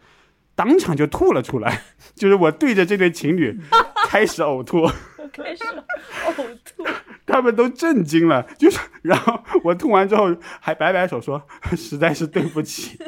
[0.55, 1.81] 当场就吐了出来，
[2.15, 3.59] 就是我对着这对情侣
[4.09, 4.89] 开始呕吐。
[5.31, 6.83] 开始呕吐，
[7.25, 11.41] 他们都震惊了，就是，然后我吐完之后还摆摆手说
[11.77, 12.99] ：“实在是对不起，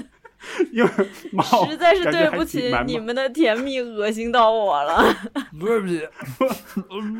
[0.71, 0.89] 因为
[1.33, 5.03] 猫 实在是对不起，你们的甜蜜恶心到我了。
[5.59, 6.07] 对不起，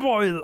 [0.00, 0.40] 不好意思。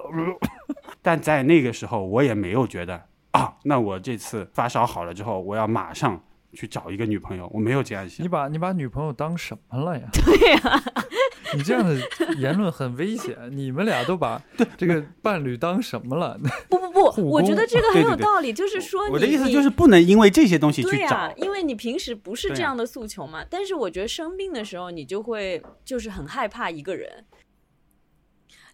[1.00, 6.20] 但在那个时候，我也没有觉得啊，那我这次发烧好了之后，我要马上
[6.52, 8.28] 去找一个女朋友，我没有这样想你。
[8.28, 10.08] 把你把女朋友当什么了呀？
[10.12, 10.82] 对呀、
[11.54, 11.96] 你这样的
[12.36, 13.36] 言论很危险。
[13.52, 14.42] 你们俩都把
[14.76, 16.36] 这个伴侣当什么了？
[16.68, 21.36] 不不不，我觉得这个很对对对有道理，就是说你我的意思就是不能因为这些东西去对呀、找。
[21.36, 23.44] 因为你平时不是这样的诉求嘛。
[23.48, 27.24] 但是我觉得生病的时候，你就会就是很害怕一个人。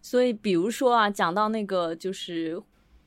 [0.01, 2.63] 所以，比如说啊，讲到那个就是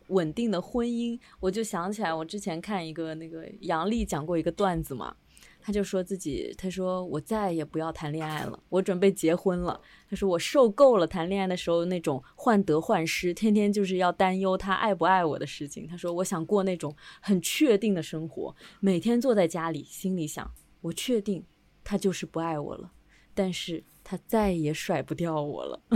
[0.09, 5.15] 稳定的婚姻，我就想起来，我之前看一个那个杨丽讲过一个段子嘛。
[5.61, 9.79] 他就说自己，他说我再也不要谈恋爱了，我准备结婚了。
[10.09, 15.85] 他说我受够了谈恋爱的时候那种患得患失，天天就是要担忧他爱不爱我的事情。
[15.85, 21.43] 他说我想过那种很确定的生活，每天坐在家里，心里想我确定
[21.83, 22.91] 他就是不爱我了，
[23.33, 25.79] 但是他再也甩不掉我了。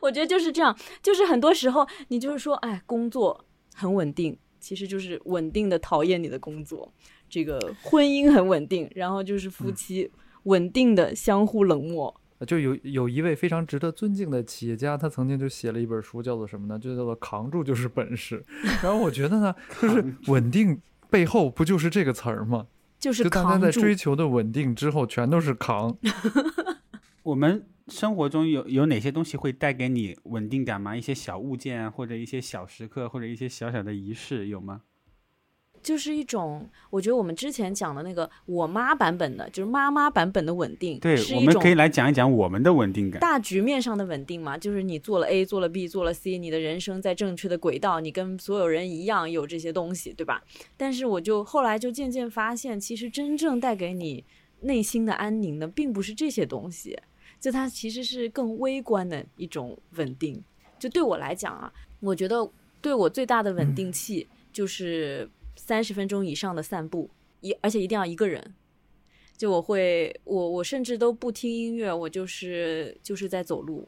[0.00, 6.92] 我觉得就是这样，就是很多时候你就是说，哎，工作很稳定，其实就是稳定的讨厌你的工作。
[7.28, 10.08] 这个婚姻很稳定，然后就是夫妻
[10.44, 12.14] 稳定的相互冷漠。
[12.46, 16.78] 就有有一位非常值得尊敬的企业家，他曾经就写了一本书，叫做什么呢？
[16.78, 18.44] 就叫做“扛住就是本事”。
[18.80, 19.52] 然后我觉得呢，
[19.82, 22.68] 就是稳定背后不就是这个词儿吗？
[23.06, 25.96] 就是就大家扛住，在追求的稳定之后，全都是扛。
[27.22, 30.96] 我们生活中有有哪些东西会带给你稳定感吗？
[30.96, 34.80] 一些小物件啊，或者一些小时刻，或者一些小小的仪式，有吗？
[35.86, 43.20] 就是一种，我觉得我们之前讲的那个我妈版本的，就是妈妈版本的稳定，对是，一种我们可以来讲一讲我们的稳定感。
[43.20, 50.42] 大局面上的稳定嘛，就是你做了 A，做了 B，做了 C，你的人生在正确的轨道，你跟所有人一样有这些东西，对吧？
[50.76, 54.24] 但是我就后来就渐渐发现，其实真正带给你
[54.62, 56.98] 内心的安宁的，并不是这些东西，
[57.38, 60.42] 就它其实是更微观的一种稳定。
[60.80, 68.54] 就对我来讲啊，我觉得对我最大的稳定器就是三十分钟以上的散步，一而且一定要一个人。
[69.36, 73.86] 就我会，我我甚至都不听音乐，我就是就是在走路，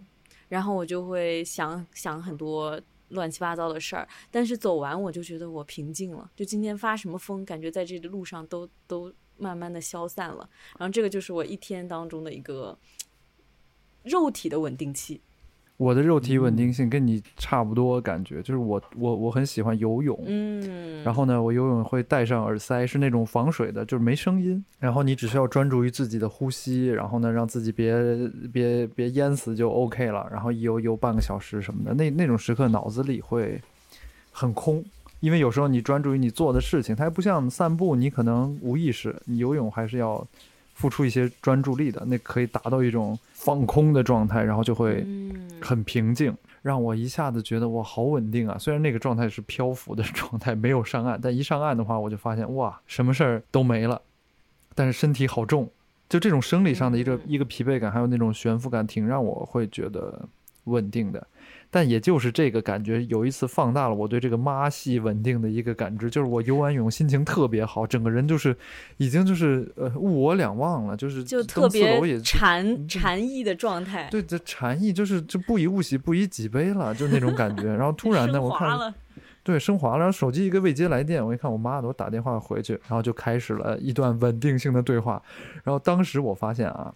[0.48, 2.78] 然后我就会想想很多
[3.08, 12.78] 乱七八糟的事儿，但是走完我就觉得我平静了，就今天发什么疯，感觉在这个路上都都慢慢的消散了，然后这个就是我一天当中的一个
[14.02, 15.22] 肉体的稳定器。
[15.78, 24.62] 我的肉体稳定性跟你差不多，感觉就是我我我很喜欢游泳，嗯，然后呢，我游泳会戴上耳塞，是那种防水的，就是没声音。
[24.80, 27.94] 然后你只需要专注于自己的呼吸，然后呢，让自己别
[28.52, 30.28] 别别淹死就 OK 了。
[30.32, 33.60] 然后一游游半个小时什么的，那那种时刻脑子里会
[34.32, 34.84] 很空，
[35.20, 40.26] 因为有时候你专注于你做的事情，它还不像散步，你可能无意识，你游泳还是要
[40.78, 48.56] 付出一些专注力的，那可以达到一种放空的状态，然后就会嗯，很平静，让我一下子觉得我，好稳定啊！
[48.56, 54.00] 虽然那个状态是漂浮的状态，没有上岸，但一上岸的话，我就发现哇，什么事儿都没了，
[54.76, 55.68] 但是身体好重，
[56.08, 60.28] 就这种生理上的一个、嗯一个疲惫感，还有那种悬浮感，挺让我会觉得
[60.64, 61.26] 稳定的。
[61.70, 68.56] 但也就是这个感觉，有一次放大了我对这个妈系稳定的一个感知，就是我游完泳心情特别好，整个人就是
[68.96, 77.64] 已经就是呃物我两忘了，就是就特别也禅就禅意的状态，对，这禅意就是就不以物喜，不以己悲了，就那种感觉。
[77.64, 78.94] 然后突然呢，我看，
[79.42, 85.22] 对升华了，然后手机一个未接来电，我一看我妈的，我打电话回去，然后就开始了一段稳定性的对话。
[85.64, 86.92] 然后当时我发现啊，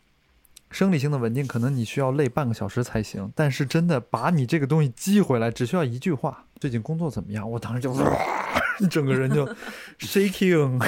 [0.73, 7.49] 生理性的稳定可能你需要累半个小时才行，但是真的把你这个东西激回来，只需要一句话：最近工作怎么样？
[7.49, 7.95] 我当时就
[8.91, 9.47] 整个人就
[10.01, 10.85] shaking。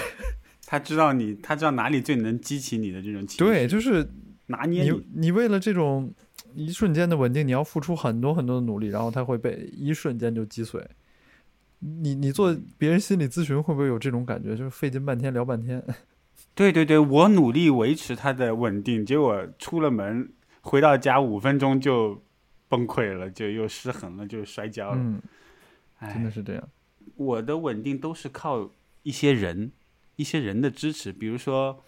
[0.66, 4.08] 他知道你，他知道哪里最能激起你的这种情绪，对，就是
[4.46, 5.06] 拿捏你。
[5.14, 6.12] 你为了这种
[6.54, 10.82] 一瞬间的稳定，你要付出很多很多的努力，然后他会被一瞬间就击碎。
[11.80, 14.56] 你你做别人心理咨询会不会有这种感觉？
[14.56, 15.82] 就是费劲半天聊半天。
[16.54, 22.22] 对对对，我努力维持它的稳定，结果出了门回到家五分钟就
[22.68, 24.96] 崩溃了，就又失衡了，就摔跤了。
[24.98, 25.20] 嗯，
[25.98, 26.68] 哎真的是这样。
[27.16, 28.70] 我的稳定都是靠
[29.02, 29.72] 一些人、
[30.16, 31.82] 一些人的支持，比如说，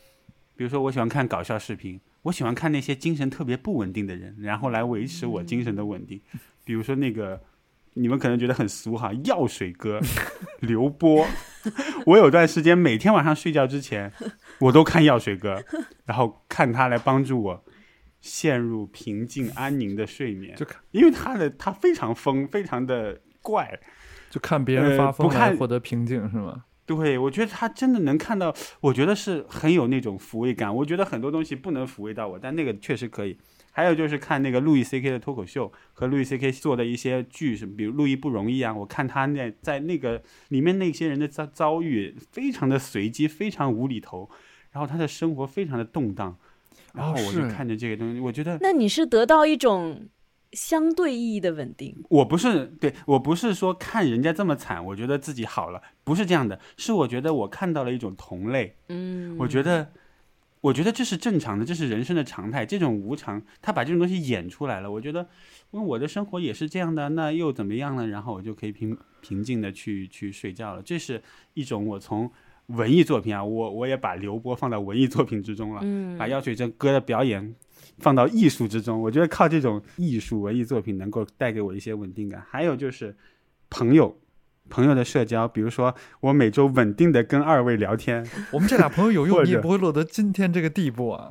[0.57, 6.21] 比如说我喜欢看搞笑视频，我喜欢看那些精神特别不稳定的人，然后来维持我精神的稳定。
[6.65, 7.41] 比如说那个，
[7.95, 10.01] 你们可能觉得很俗哈，药水哥
[10.61, 11.27] 刘波，
[12.07, 14.13] 我有段时间每天晚上睡觉之前，
[14.61, 15.63] 我都看药水哥，
[16.05, 17.65] 然后看他来帮助我。
[18.19, 23.79] 陷入平静安宁的睡眠，就看因为他的他非常疯，非常的怪，
[24.31, 26.65] 就看别人发呃不看疯来获得平静，是吗？
[26.87, 30.75] 对，我觉得他真的能看到，我觉得是很有那种抚慰感。
[30.75, 33.39] 我觉得很多东西不能抚慰到我，但那个确实可以。
[33.77, 44.31] 还有就是看那个路易 C K 的脱口秀和路易 C K 做的一些剧，什么比如《路易不容易》啊，我看他那在那个里面那些人的遭遭遇非常的随机，非常无厘头，
[44.73, 46.35] 然后他的生活非常的动荡，
[46.95, 50.09] 然后哦我就看着这个东西，我觉得那你是得到一种
[50.53, 52.03] 相对意义的稳定。
[52.09, 58.75] 我不是对我不是说看人家这么惨，我觉得自己好了，不是这样的，是我觉得我看到了一种同类。
[58.89, 59.93] 嗯，我觉得，
[60.67, 62.67] 我觉得这是正常的，这是人生的常态。
[62.67, 64.91] 这种无常，他把这种东西演出来了。
[64.91, 65.21] 我觉得，
[65.71, 68.09] 因为我的生活也是这样的，那又怎么样呢？
[68.09, 70.83] 然后我就可以平平静的去去睡觉了。
[70.83, 71.23] 这是
[71.55, 72.29] 一种我从
[72.67, 77.55] 文艺作品啊，我我也把刘波放到文艺作品之中了，嗯，把药水真歌的表演
[77.99, 79.01] 放到艺术之中。
[79.01, 82.45] 我觉得靠这种艺术文艺作品能够带给我一些稳定感。
[82.51, 83.17] 还有就是
[83.71, 84.19] 朋友。
[84.69, 91.31] 朋友的社交，比如说我每周稳定的跟二位聊天，我们这俩朋友有用，你也不会落得今天这个地步啊！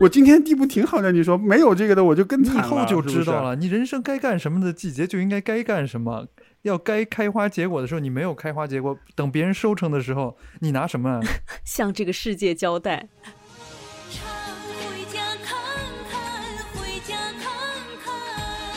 [0.00, 3.42] 我今天地步挺好的，你说没有这个的我就更你以惨了，后就知道。
[3.42, 6.26] 了，你人生该干什么的季节就应该该干什么。
[6.62, 11.20] 要该开花结果的时候，你没有开花结果，等别人收成的时候，你拿什么啊？
[11.64, 13.06] 向这个世界交代。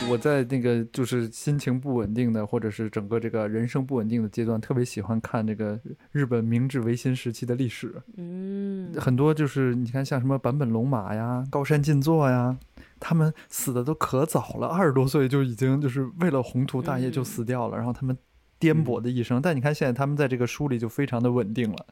[0.09, 5.79] 我在那个就是心情不稳定的，或者是整个这个人生不稳定的阶段，特别喜欢看这个
[6.11, 7.93] 日本明治维新时期的历史。
[8.15, 12.57] 嗯，很多就是你看，像什么坂本龙马呀、高山进作呀，
[12.99, 18.17] 他们死的都可早了，二十多岁就已经就是为了宏图大业就死掉了，然后他们
[18.57, 19.41] 颠簸的一生。
[19.41, 21.85] 但你看现在他们在这个书里就非常的稳定了。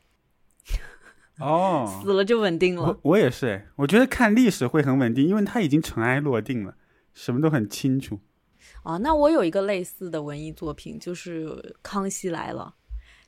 [1.39, 2.99] 哦，死了就稳定了我。
[3.01, 6.75] 我也是哎，我觉得看历史会很稳定，因为它已经尘埃落定了，
[7.15, 8.19] 什么都很清楚。
[8.83, 11.47] 哦，那我有一个类似的文艺作品，就是
[11.81, 12.75] 《康熙来了》，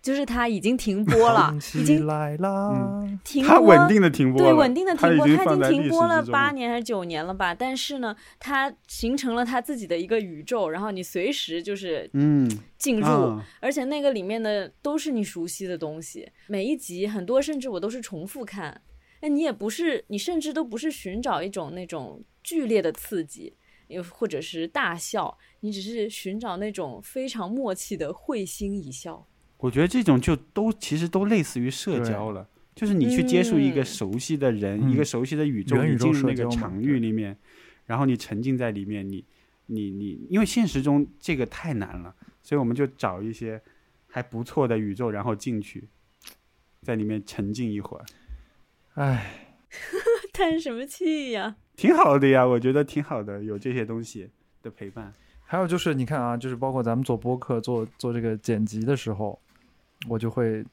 [0.03, 3.03] 就是它已经停播了康，已熙经来啦！
[3.23, 7.55] 停播它稳定的停播，对，稳定的停播，它已经停播了八年还是九年了吧？
[7.55, 18.81] 但是呢，它形成了它自己的一个宇宙，然后你随时就是嗯，进入，啊而且那个里面的都是你熟悉的东西，每一集很多甚至我都是重复看。
[19.21, 23.55] 那你也不是，你甚至都不是寻找一种那种剧烈的刺激，
[23.87, 29.27] 又或者是大笑，你只是寻找那种非常默契的会心一笑。
[29.57, 37.35] 我觉得这种就都其实都类似于社交了，就是你去接触一个嗯熟悉的人，嗯一个熟悉的宇宙，你进入那个场域里面，
[37.85, 39.25] 然后你沉浸在里面，你
[39.65, 43.59] 你你，因为现实中这个太难了，所以我们就找一些
[44.05, 45.87] 还不错的宇宙，然后进去，
[46.83, 48.05] 在里面沉浸一会儿，
[48.93, 49.46] 唉，
[50.37, 51.55] 叹什么气呀？
[51.75, 54.29] 挺好的呀，我觉得挺好的，有这些东西
[54.61, 55.11] 的陪伴。
[55.43, 59.39] 还有就是你看啊，就是包括咱们做播客、做做这个剪辑的时候，
[60.07, 60.63] 我就会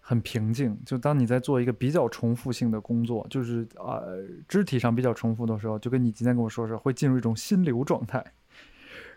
[0.00, 0.78] 很平静。
[0.86, 8.24] 就当你在做一个比较重复性的工作，就是呃肢体上比较重复的时候，就跟你今天跟我说是会进入一种心流状态。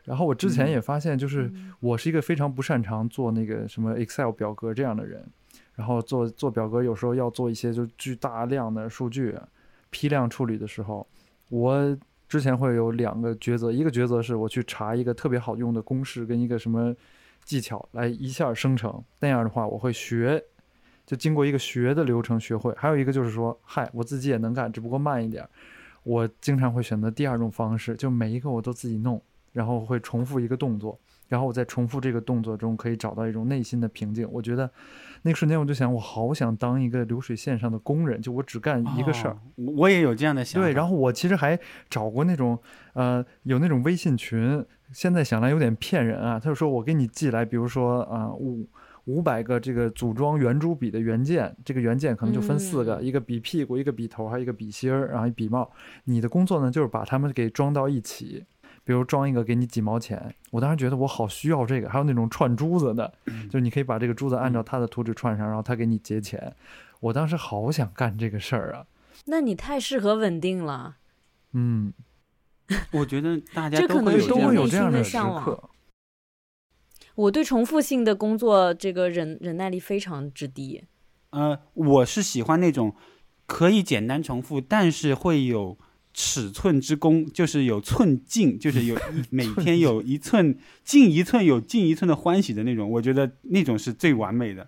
[0.03, 5.23] 然后我之前嗯也发现，就是嗯我是一个非常不擅长做那个什么 Excel 表格这样的人，
[5.75, 9.35] 然后做做表格有时候要做一些就巨大量的数据
[9.89, 11.07] 批量处理的时候，
[11.49, 16.95] 我之前会有两个抉择，一个抉择是我去查一个特别好用的公式跟一个什么
[17.43, 20.43] 技巧来一下生成，那样的话我会学，
[21.05, 25.47] 就经过一个学的流程学会；还有一个就是说，嗨，我自己也能干，只不过慢一点。
[26.03, 29.21] 我经常会选择第二种方式，就每一个我都自己弄，
[29.53, 34.27] 然后会重复一个动作，然后我在重复这个动作中可以找到一种内心的平静。
[34.31, 34.69] 我觉得
[35.23, 39.33] 那个瞬间我就想，我好想当一个流水线上的工人，就我只干一个事儿。
[39.33, 39.39] 哦，
[39.77, 40.67] 我也有这样的想法。
[40.67, 41.59] 对，然后我其实还
[41.89, 42.57] 找过那种，
[42.93, 46.39] 呃，有那种微信群，现在想来有点骗人啊。
[46.39, 48.67] 他就说我给你寄来，比如说啊五
[49.05, 55.71] 五百个这个组装圆珠笔的原件，这个原件可能就分四个，嗯一个笔屁股，一个笔头，还有一个笔芯儿，然后一笔帽。
[56.03, 58.43] 你的工作呢，就是把它们给装到一起。
[58.85, 63.11] 比如装一个给你几毛钱，我当时觉得我好需要这个，还有那种串珠子的，
[63.49, 66.55] 就是你可以把这个珠子按照它的图纸串上，然后他给你结钱。
[67.01, 68.85] 我当时好想干这个事儿啊，
[69.25, 70.97] 那你太适合稳定了。
[71.53, 71.93] 嗯，
[72.91, 75.69] 我觉得大家这可能是都会有都会有这样的向往刻。
[77.15, 80.83] 我对重复性的工作这个忍忍耐力非常之低。
[81.31, 82.95] 呃，我是喜欢那种
[83.45, 85.77] 可以简单重复，但是会有
[86.17, 92.89] 尺寸之功，就是有寸进， 就是有一每天有一寸进一寸，有进一寸的欢喜的那种。
[92.89, 94.65] 我觉得那种是最完美的。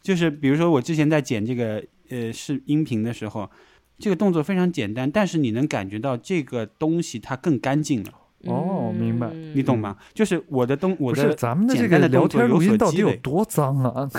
[0.00, 3.50] 就是比如说我之前在剪这个呃是音频的时候，
[3.98, 8.12] 这个动作非常简单，但是你能感觉到这个东西它更干净了，
[8.46, 9.96] 哦明白嗯你懂吗？
[10.14, 14.08] 就是我的东我不的是咱们的这简单的个聊天录音到底有多脏啊？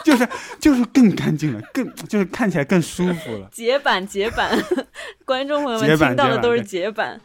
[0.04, 0.28] 就是
[0.58, 3.48] 就是更干净了，更就是看起来更舒服了。
[3.52, 4.58] 解板解板，
[5.24, 7.20] 观众朋友们听到的都是解板。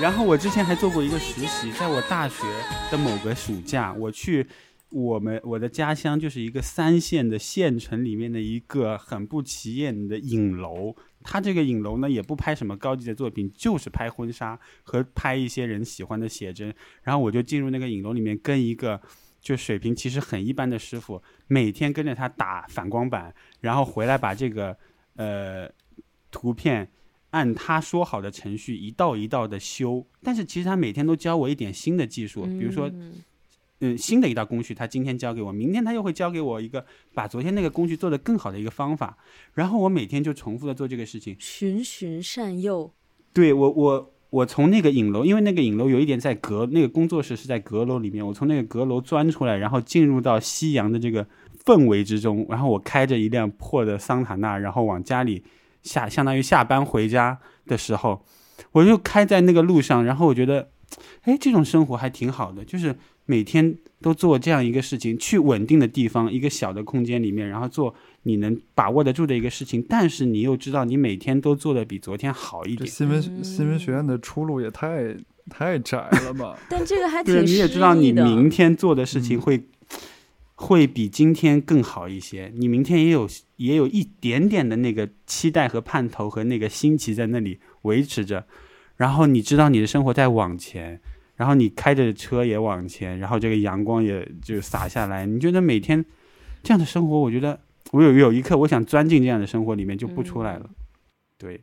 [0.00, 2.44] 然后我之前还做过一个实习，在我大学
[2.90, 4.46] 的某个暑假，我去
[4.90, 10.94] 我们我的家乡就是一个三线的县城里面的一个很不起眼的影楼。
[11.24, 16.74] 他这个影楼呢，也不拍什么高级的作品，就是拍婚纱和拍一些人喜欢的写真。
[17.02, 19.00] 然后我就进入那个影楼里面，跟一个
[19.42, 24.74] 就水平其实很一般的师傅，每天跟着他打反光板，然后回来把这个
[25.16, 25.68] 呃
[26.30, 26.88] 图片
[27.30, 30.06] 按他说好的程序一道一道的修。
[30.22, 33.14] 但是其实他每天都教我一点新的技术，比如说嗯
[33.80, 39.18] 嗯，新的一道工序，他今天教给我，明天他又会教给我一个把昨天那个工序做得更好的一个方法，
[39.54, 41.34] 然后我每天就重复的做这个事情。
[41.40, 42.94] 循循善诱，
[43.32, 51.26] 对我，我我从那个影楼，因为那个影楼有一点在阁，那个工作室是在阁楼里面，我从那个阁楼钻出来，然后进入到夕阳的这个
[51.66, 55.44] 氛围之中，然后我开着一辆破的桑塔纳，然后往家里
[55.82, 58.24] 下，相当于下班回家的时候，
[58.72, 60.70] 我就开在那个路上，然后我觉得，
[61.24, 67.94] 哎，这种生活还挺好的，就是每天都做这样一个事情，去稳定的地方，一个小的空间里面，然后做
[68.24, 72.88] 你能把握得住的一个事情，但是你又知道你每天都做的比昨天好一点。
[72.88, 75.16] 新闻嗯新闻学院的出路也太
[75.50, 76.56] 太窄了吧？
[76.70, 79.64] 但这个还挺，你也知道，你明天做的事嗯情会、
[80.54, 82.52] 会比今天更好一些。
[82.54, 88.46] 你明天也有也有一点点的那个期待和盼头和那个新奇在那里维持着，
[88.96, 91.00] 然后你知道你的生活在往前，
[91.34, 95.26] 然后你开着车也往前，然后这个阳光也就洒下来。
[95.26, 96.04] 你觉得每天
[96.62, 97.58] 这样的生活，我觉得
[97.90, 100.70] 我有有一刻我想钻进这样的生活里面就不出来了。
[101.36, 101.62] 对，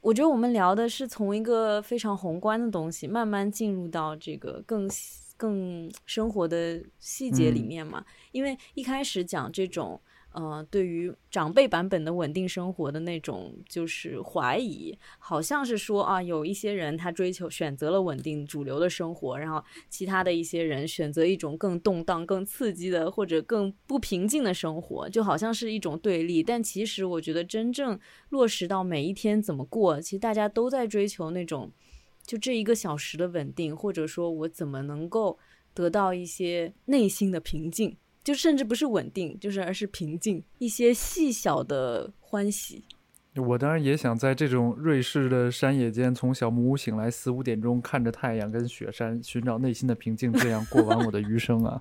[0.00, 4.88] 我觉得我们聊的是从一个非常宏观的东西，慢慢进入到这个更
[5.36, 8.04] 更生活的细节里嗯面嘛。
[8.32, 10.00] 因为一开始讲这种，
[10.38, 26.40] 呃，对于长辈版本的稳定生活的那种就是怀疑，好像是说啊，有一些人他追求选择了稳定主流的生活，然后其他的一些人选择一种更动荡、更刺激的或者更不平静的生活，就好像是一种对立。
[26.40, 31.72] 但其实我觉得真正落实到每一天怎么过，其实大家都在追求那种
[32.24, 35.36] 就这一个小时的稳定，或者说我怎么能够
[35.74, 37.96] 得到一些内心的平静。
[38.28, 42.84] 就甚至不是稳定，就是而是平静，一些细小的欢喜。
[43.36, 51.80] 我当然也想在这种瑞士的山野间，从小木屋醒来，四五点钟看着太阳跟雪山，寻找内心的平静，这样过完我的余生啊。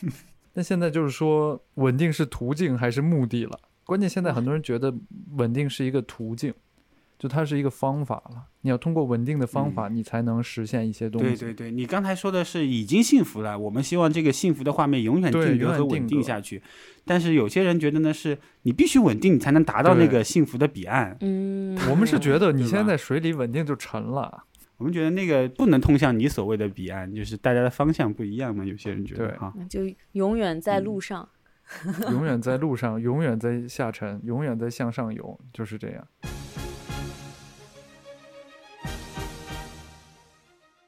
[0.54, 3.60] 那现在就是说，稳定是途径还是目的了？
[3.84, 4.94] 关键现在很多人觉得
[5.32, 6.54] 稳定是一个途径，
[7.22, 8.48] 就它是一个方法了。
[8.62, 11.28] 你要通过稳定的方法，你才能实现一些东西。
[11.28, 16.60] 对对对，你刚才说的是已经幸福了，我们希望这个幸福的画面永远定格永远和稳定下去。
[17.04, 21.16] 但是有些人觉得呢，是你必须稳定，你才能达到那个幸福的彼岸。
[21.20, 24.42] 嗯，我们是觉得你现在在水里稳定就沉了。
[24.78, 28.64] 我们觉得那个不能通向你所谓的彼岸，就是大家的方向不一样嘛。
[28.64, 31.28] 有些人觉得对哈，就永远在嗯路上。
[32.10, 36.04] 永远在路上，永远在下沉，永远在向上游，就是这样。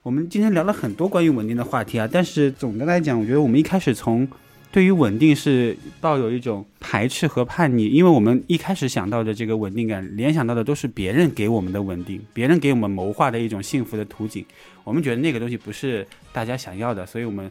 [0.04, 4.28] 我们今天聊了很多关于稳定的话题啊，但是总的来讲，我觉得我们一开始从
[4.70, 14.44] 对于稳定是抱有一种排斥和叛逆，因为我们一开始想到的这个稳定感，联想到的都是别人给我们的稳定，别人给我们谋划的一种幸福的图景，
[14.84, 17.50] 我们觉得那个东西不是大家想要的，所以我们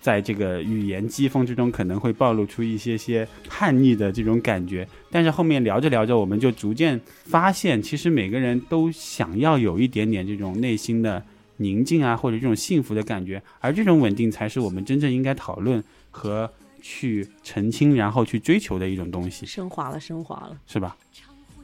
[0.00, 11.22] 在这个语言激风之中可能会暴露出一些些叛逆的这种感觉，但是后面聊着聊着，我们就逐渐发现，其实每个人都想要有一点点这种内心的。
[11.58, 16.50] 宁静啊，或者这种幸福的感觉，而这种稳定才是我们真正应该讨论和
[16.82, 20.56] 去澄清，然后去追求的一种东西，升华了，升华了。
[20.66, 20.96] 是吧？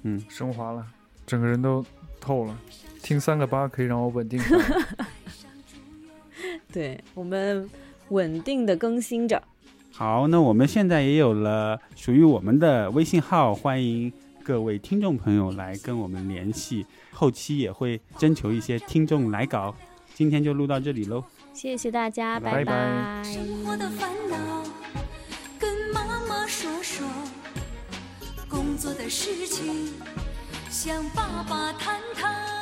[0.02, 0.86] 嗯升华了，
[1.26, 1.84] 整个人都
[2.20, 2.58] 透了。
[3.02, 4.40] 听三个八可以让我稳定。
[6.72, 7.68] 对我们
[8.08, 9.42] 稳定的更新着。
[9.92, 14.10] 好，那我们现在也有了属于我们的微信号，欢迎
[14.42, 19.74] 各位听众朋友来跟我们联系，后期也会征求一些听众来稿。
[20.14, 24.64] 今天就录到这里喽，谢谢大家，拜拜拜生活的烦恼，
[25.58, 27.06] 跟妈妈说说；
[28.48, 29.92] 工作的事情，
[30.68, 32.59] 向爸爸谈谈。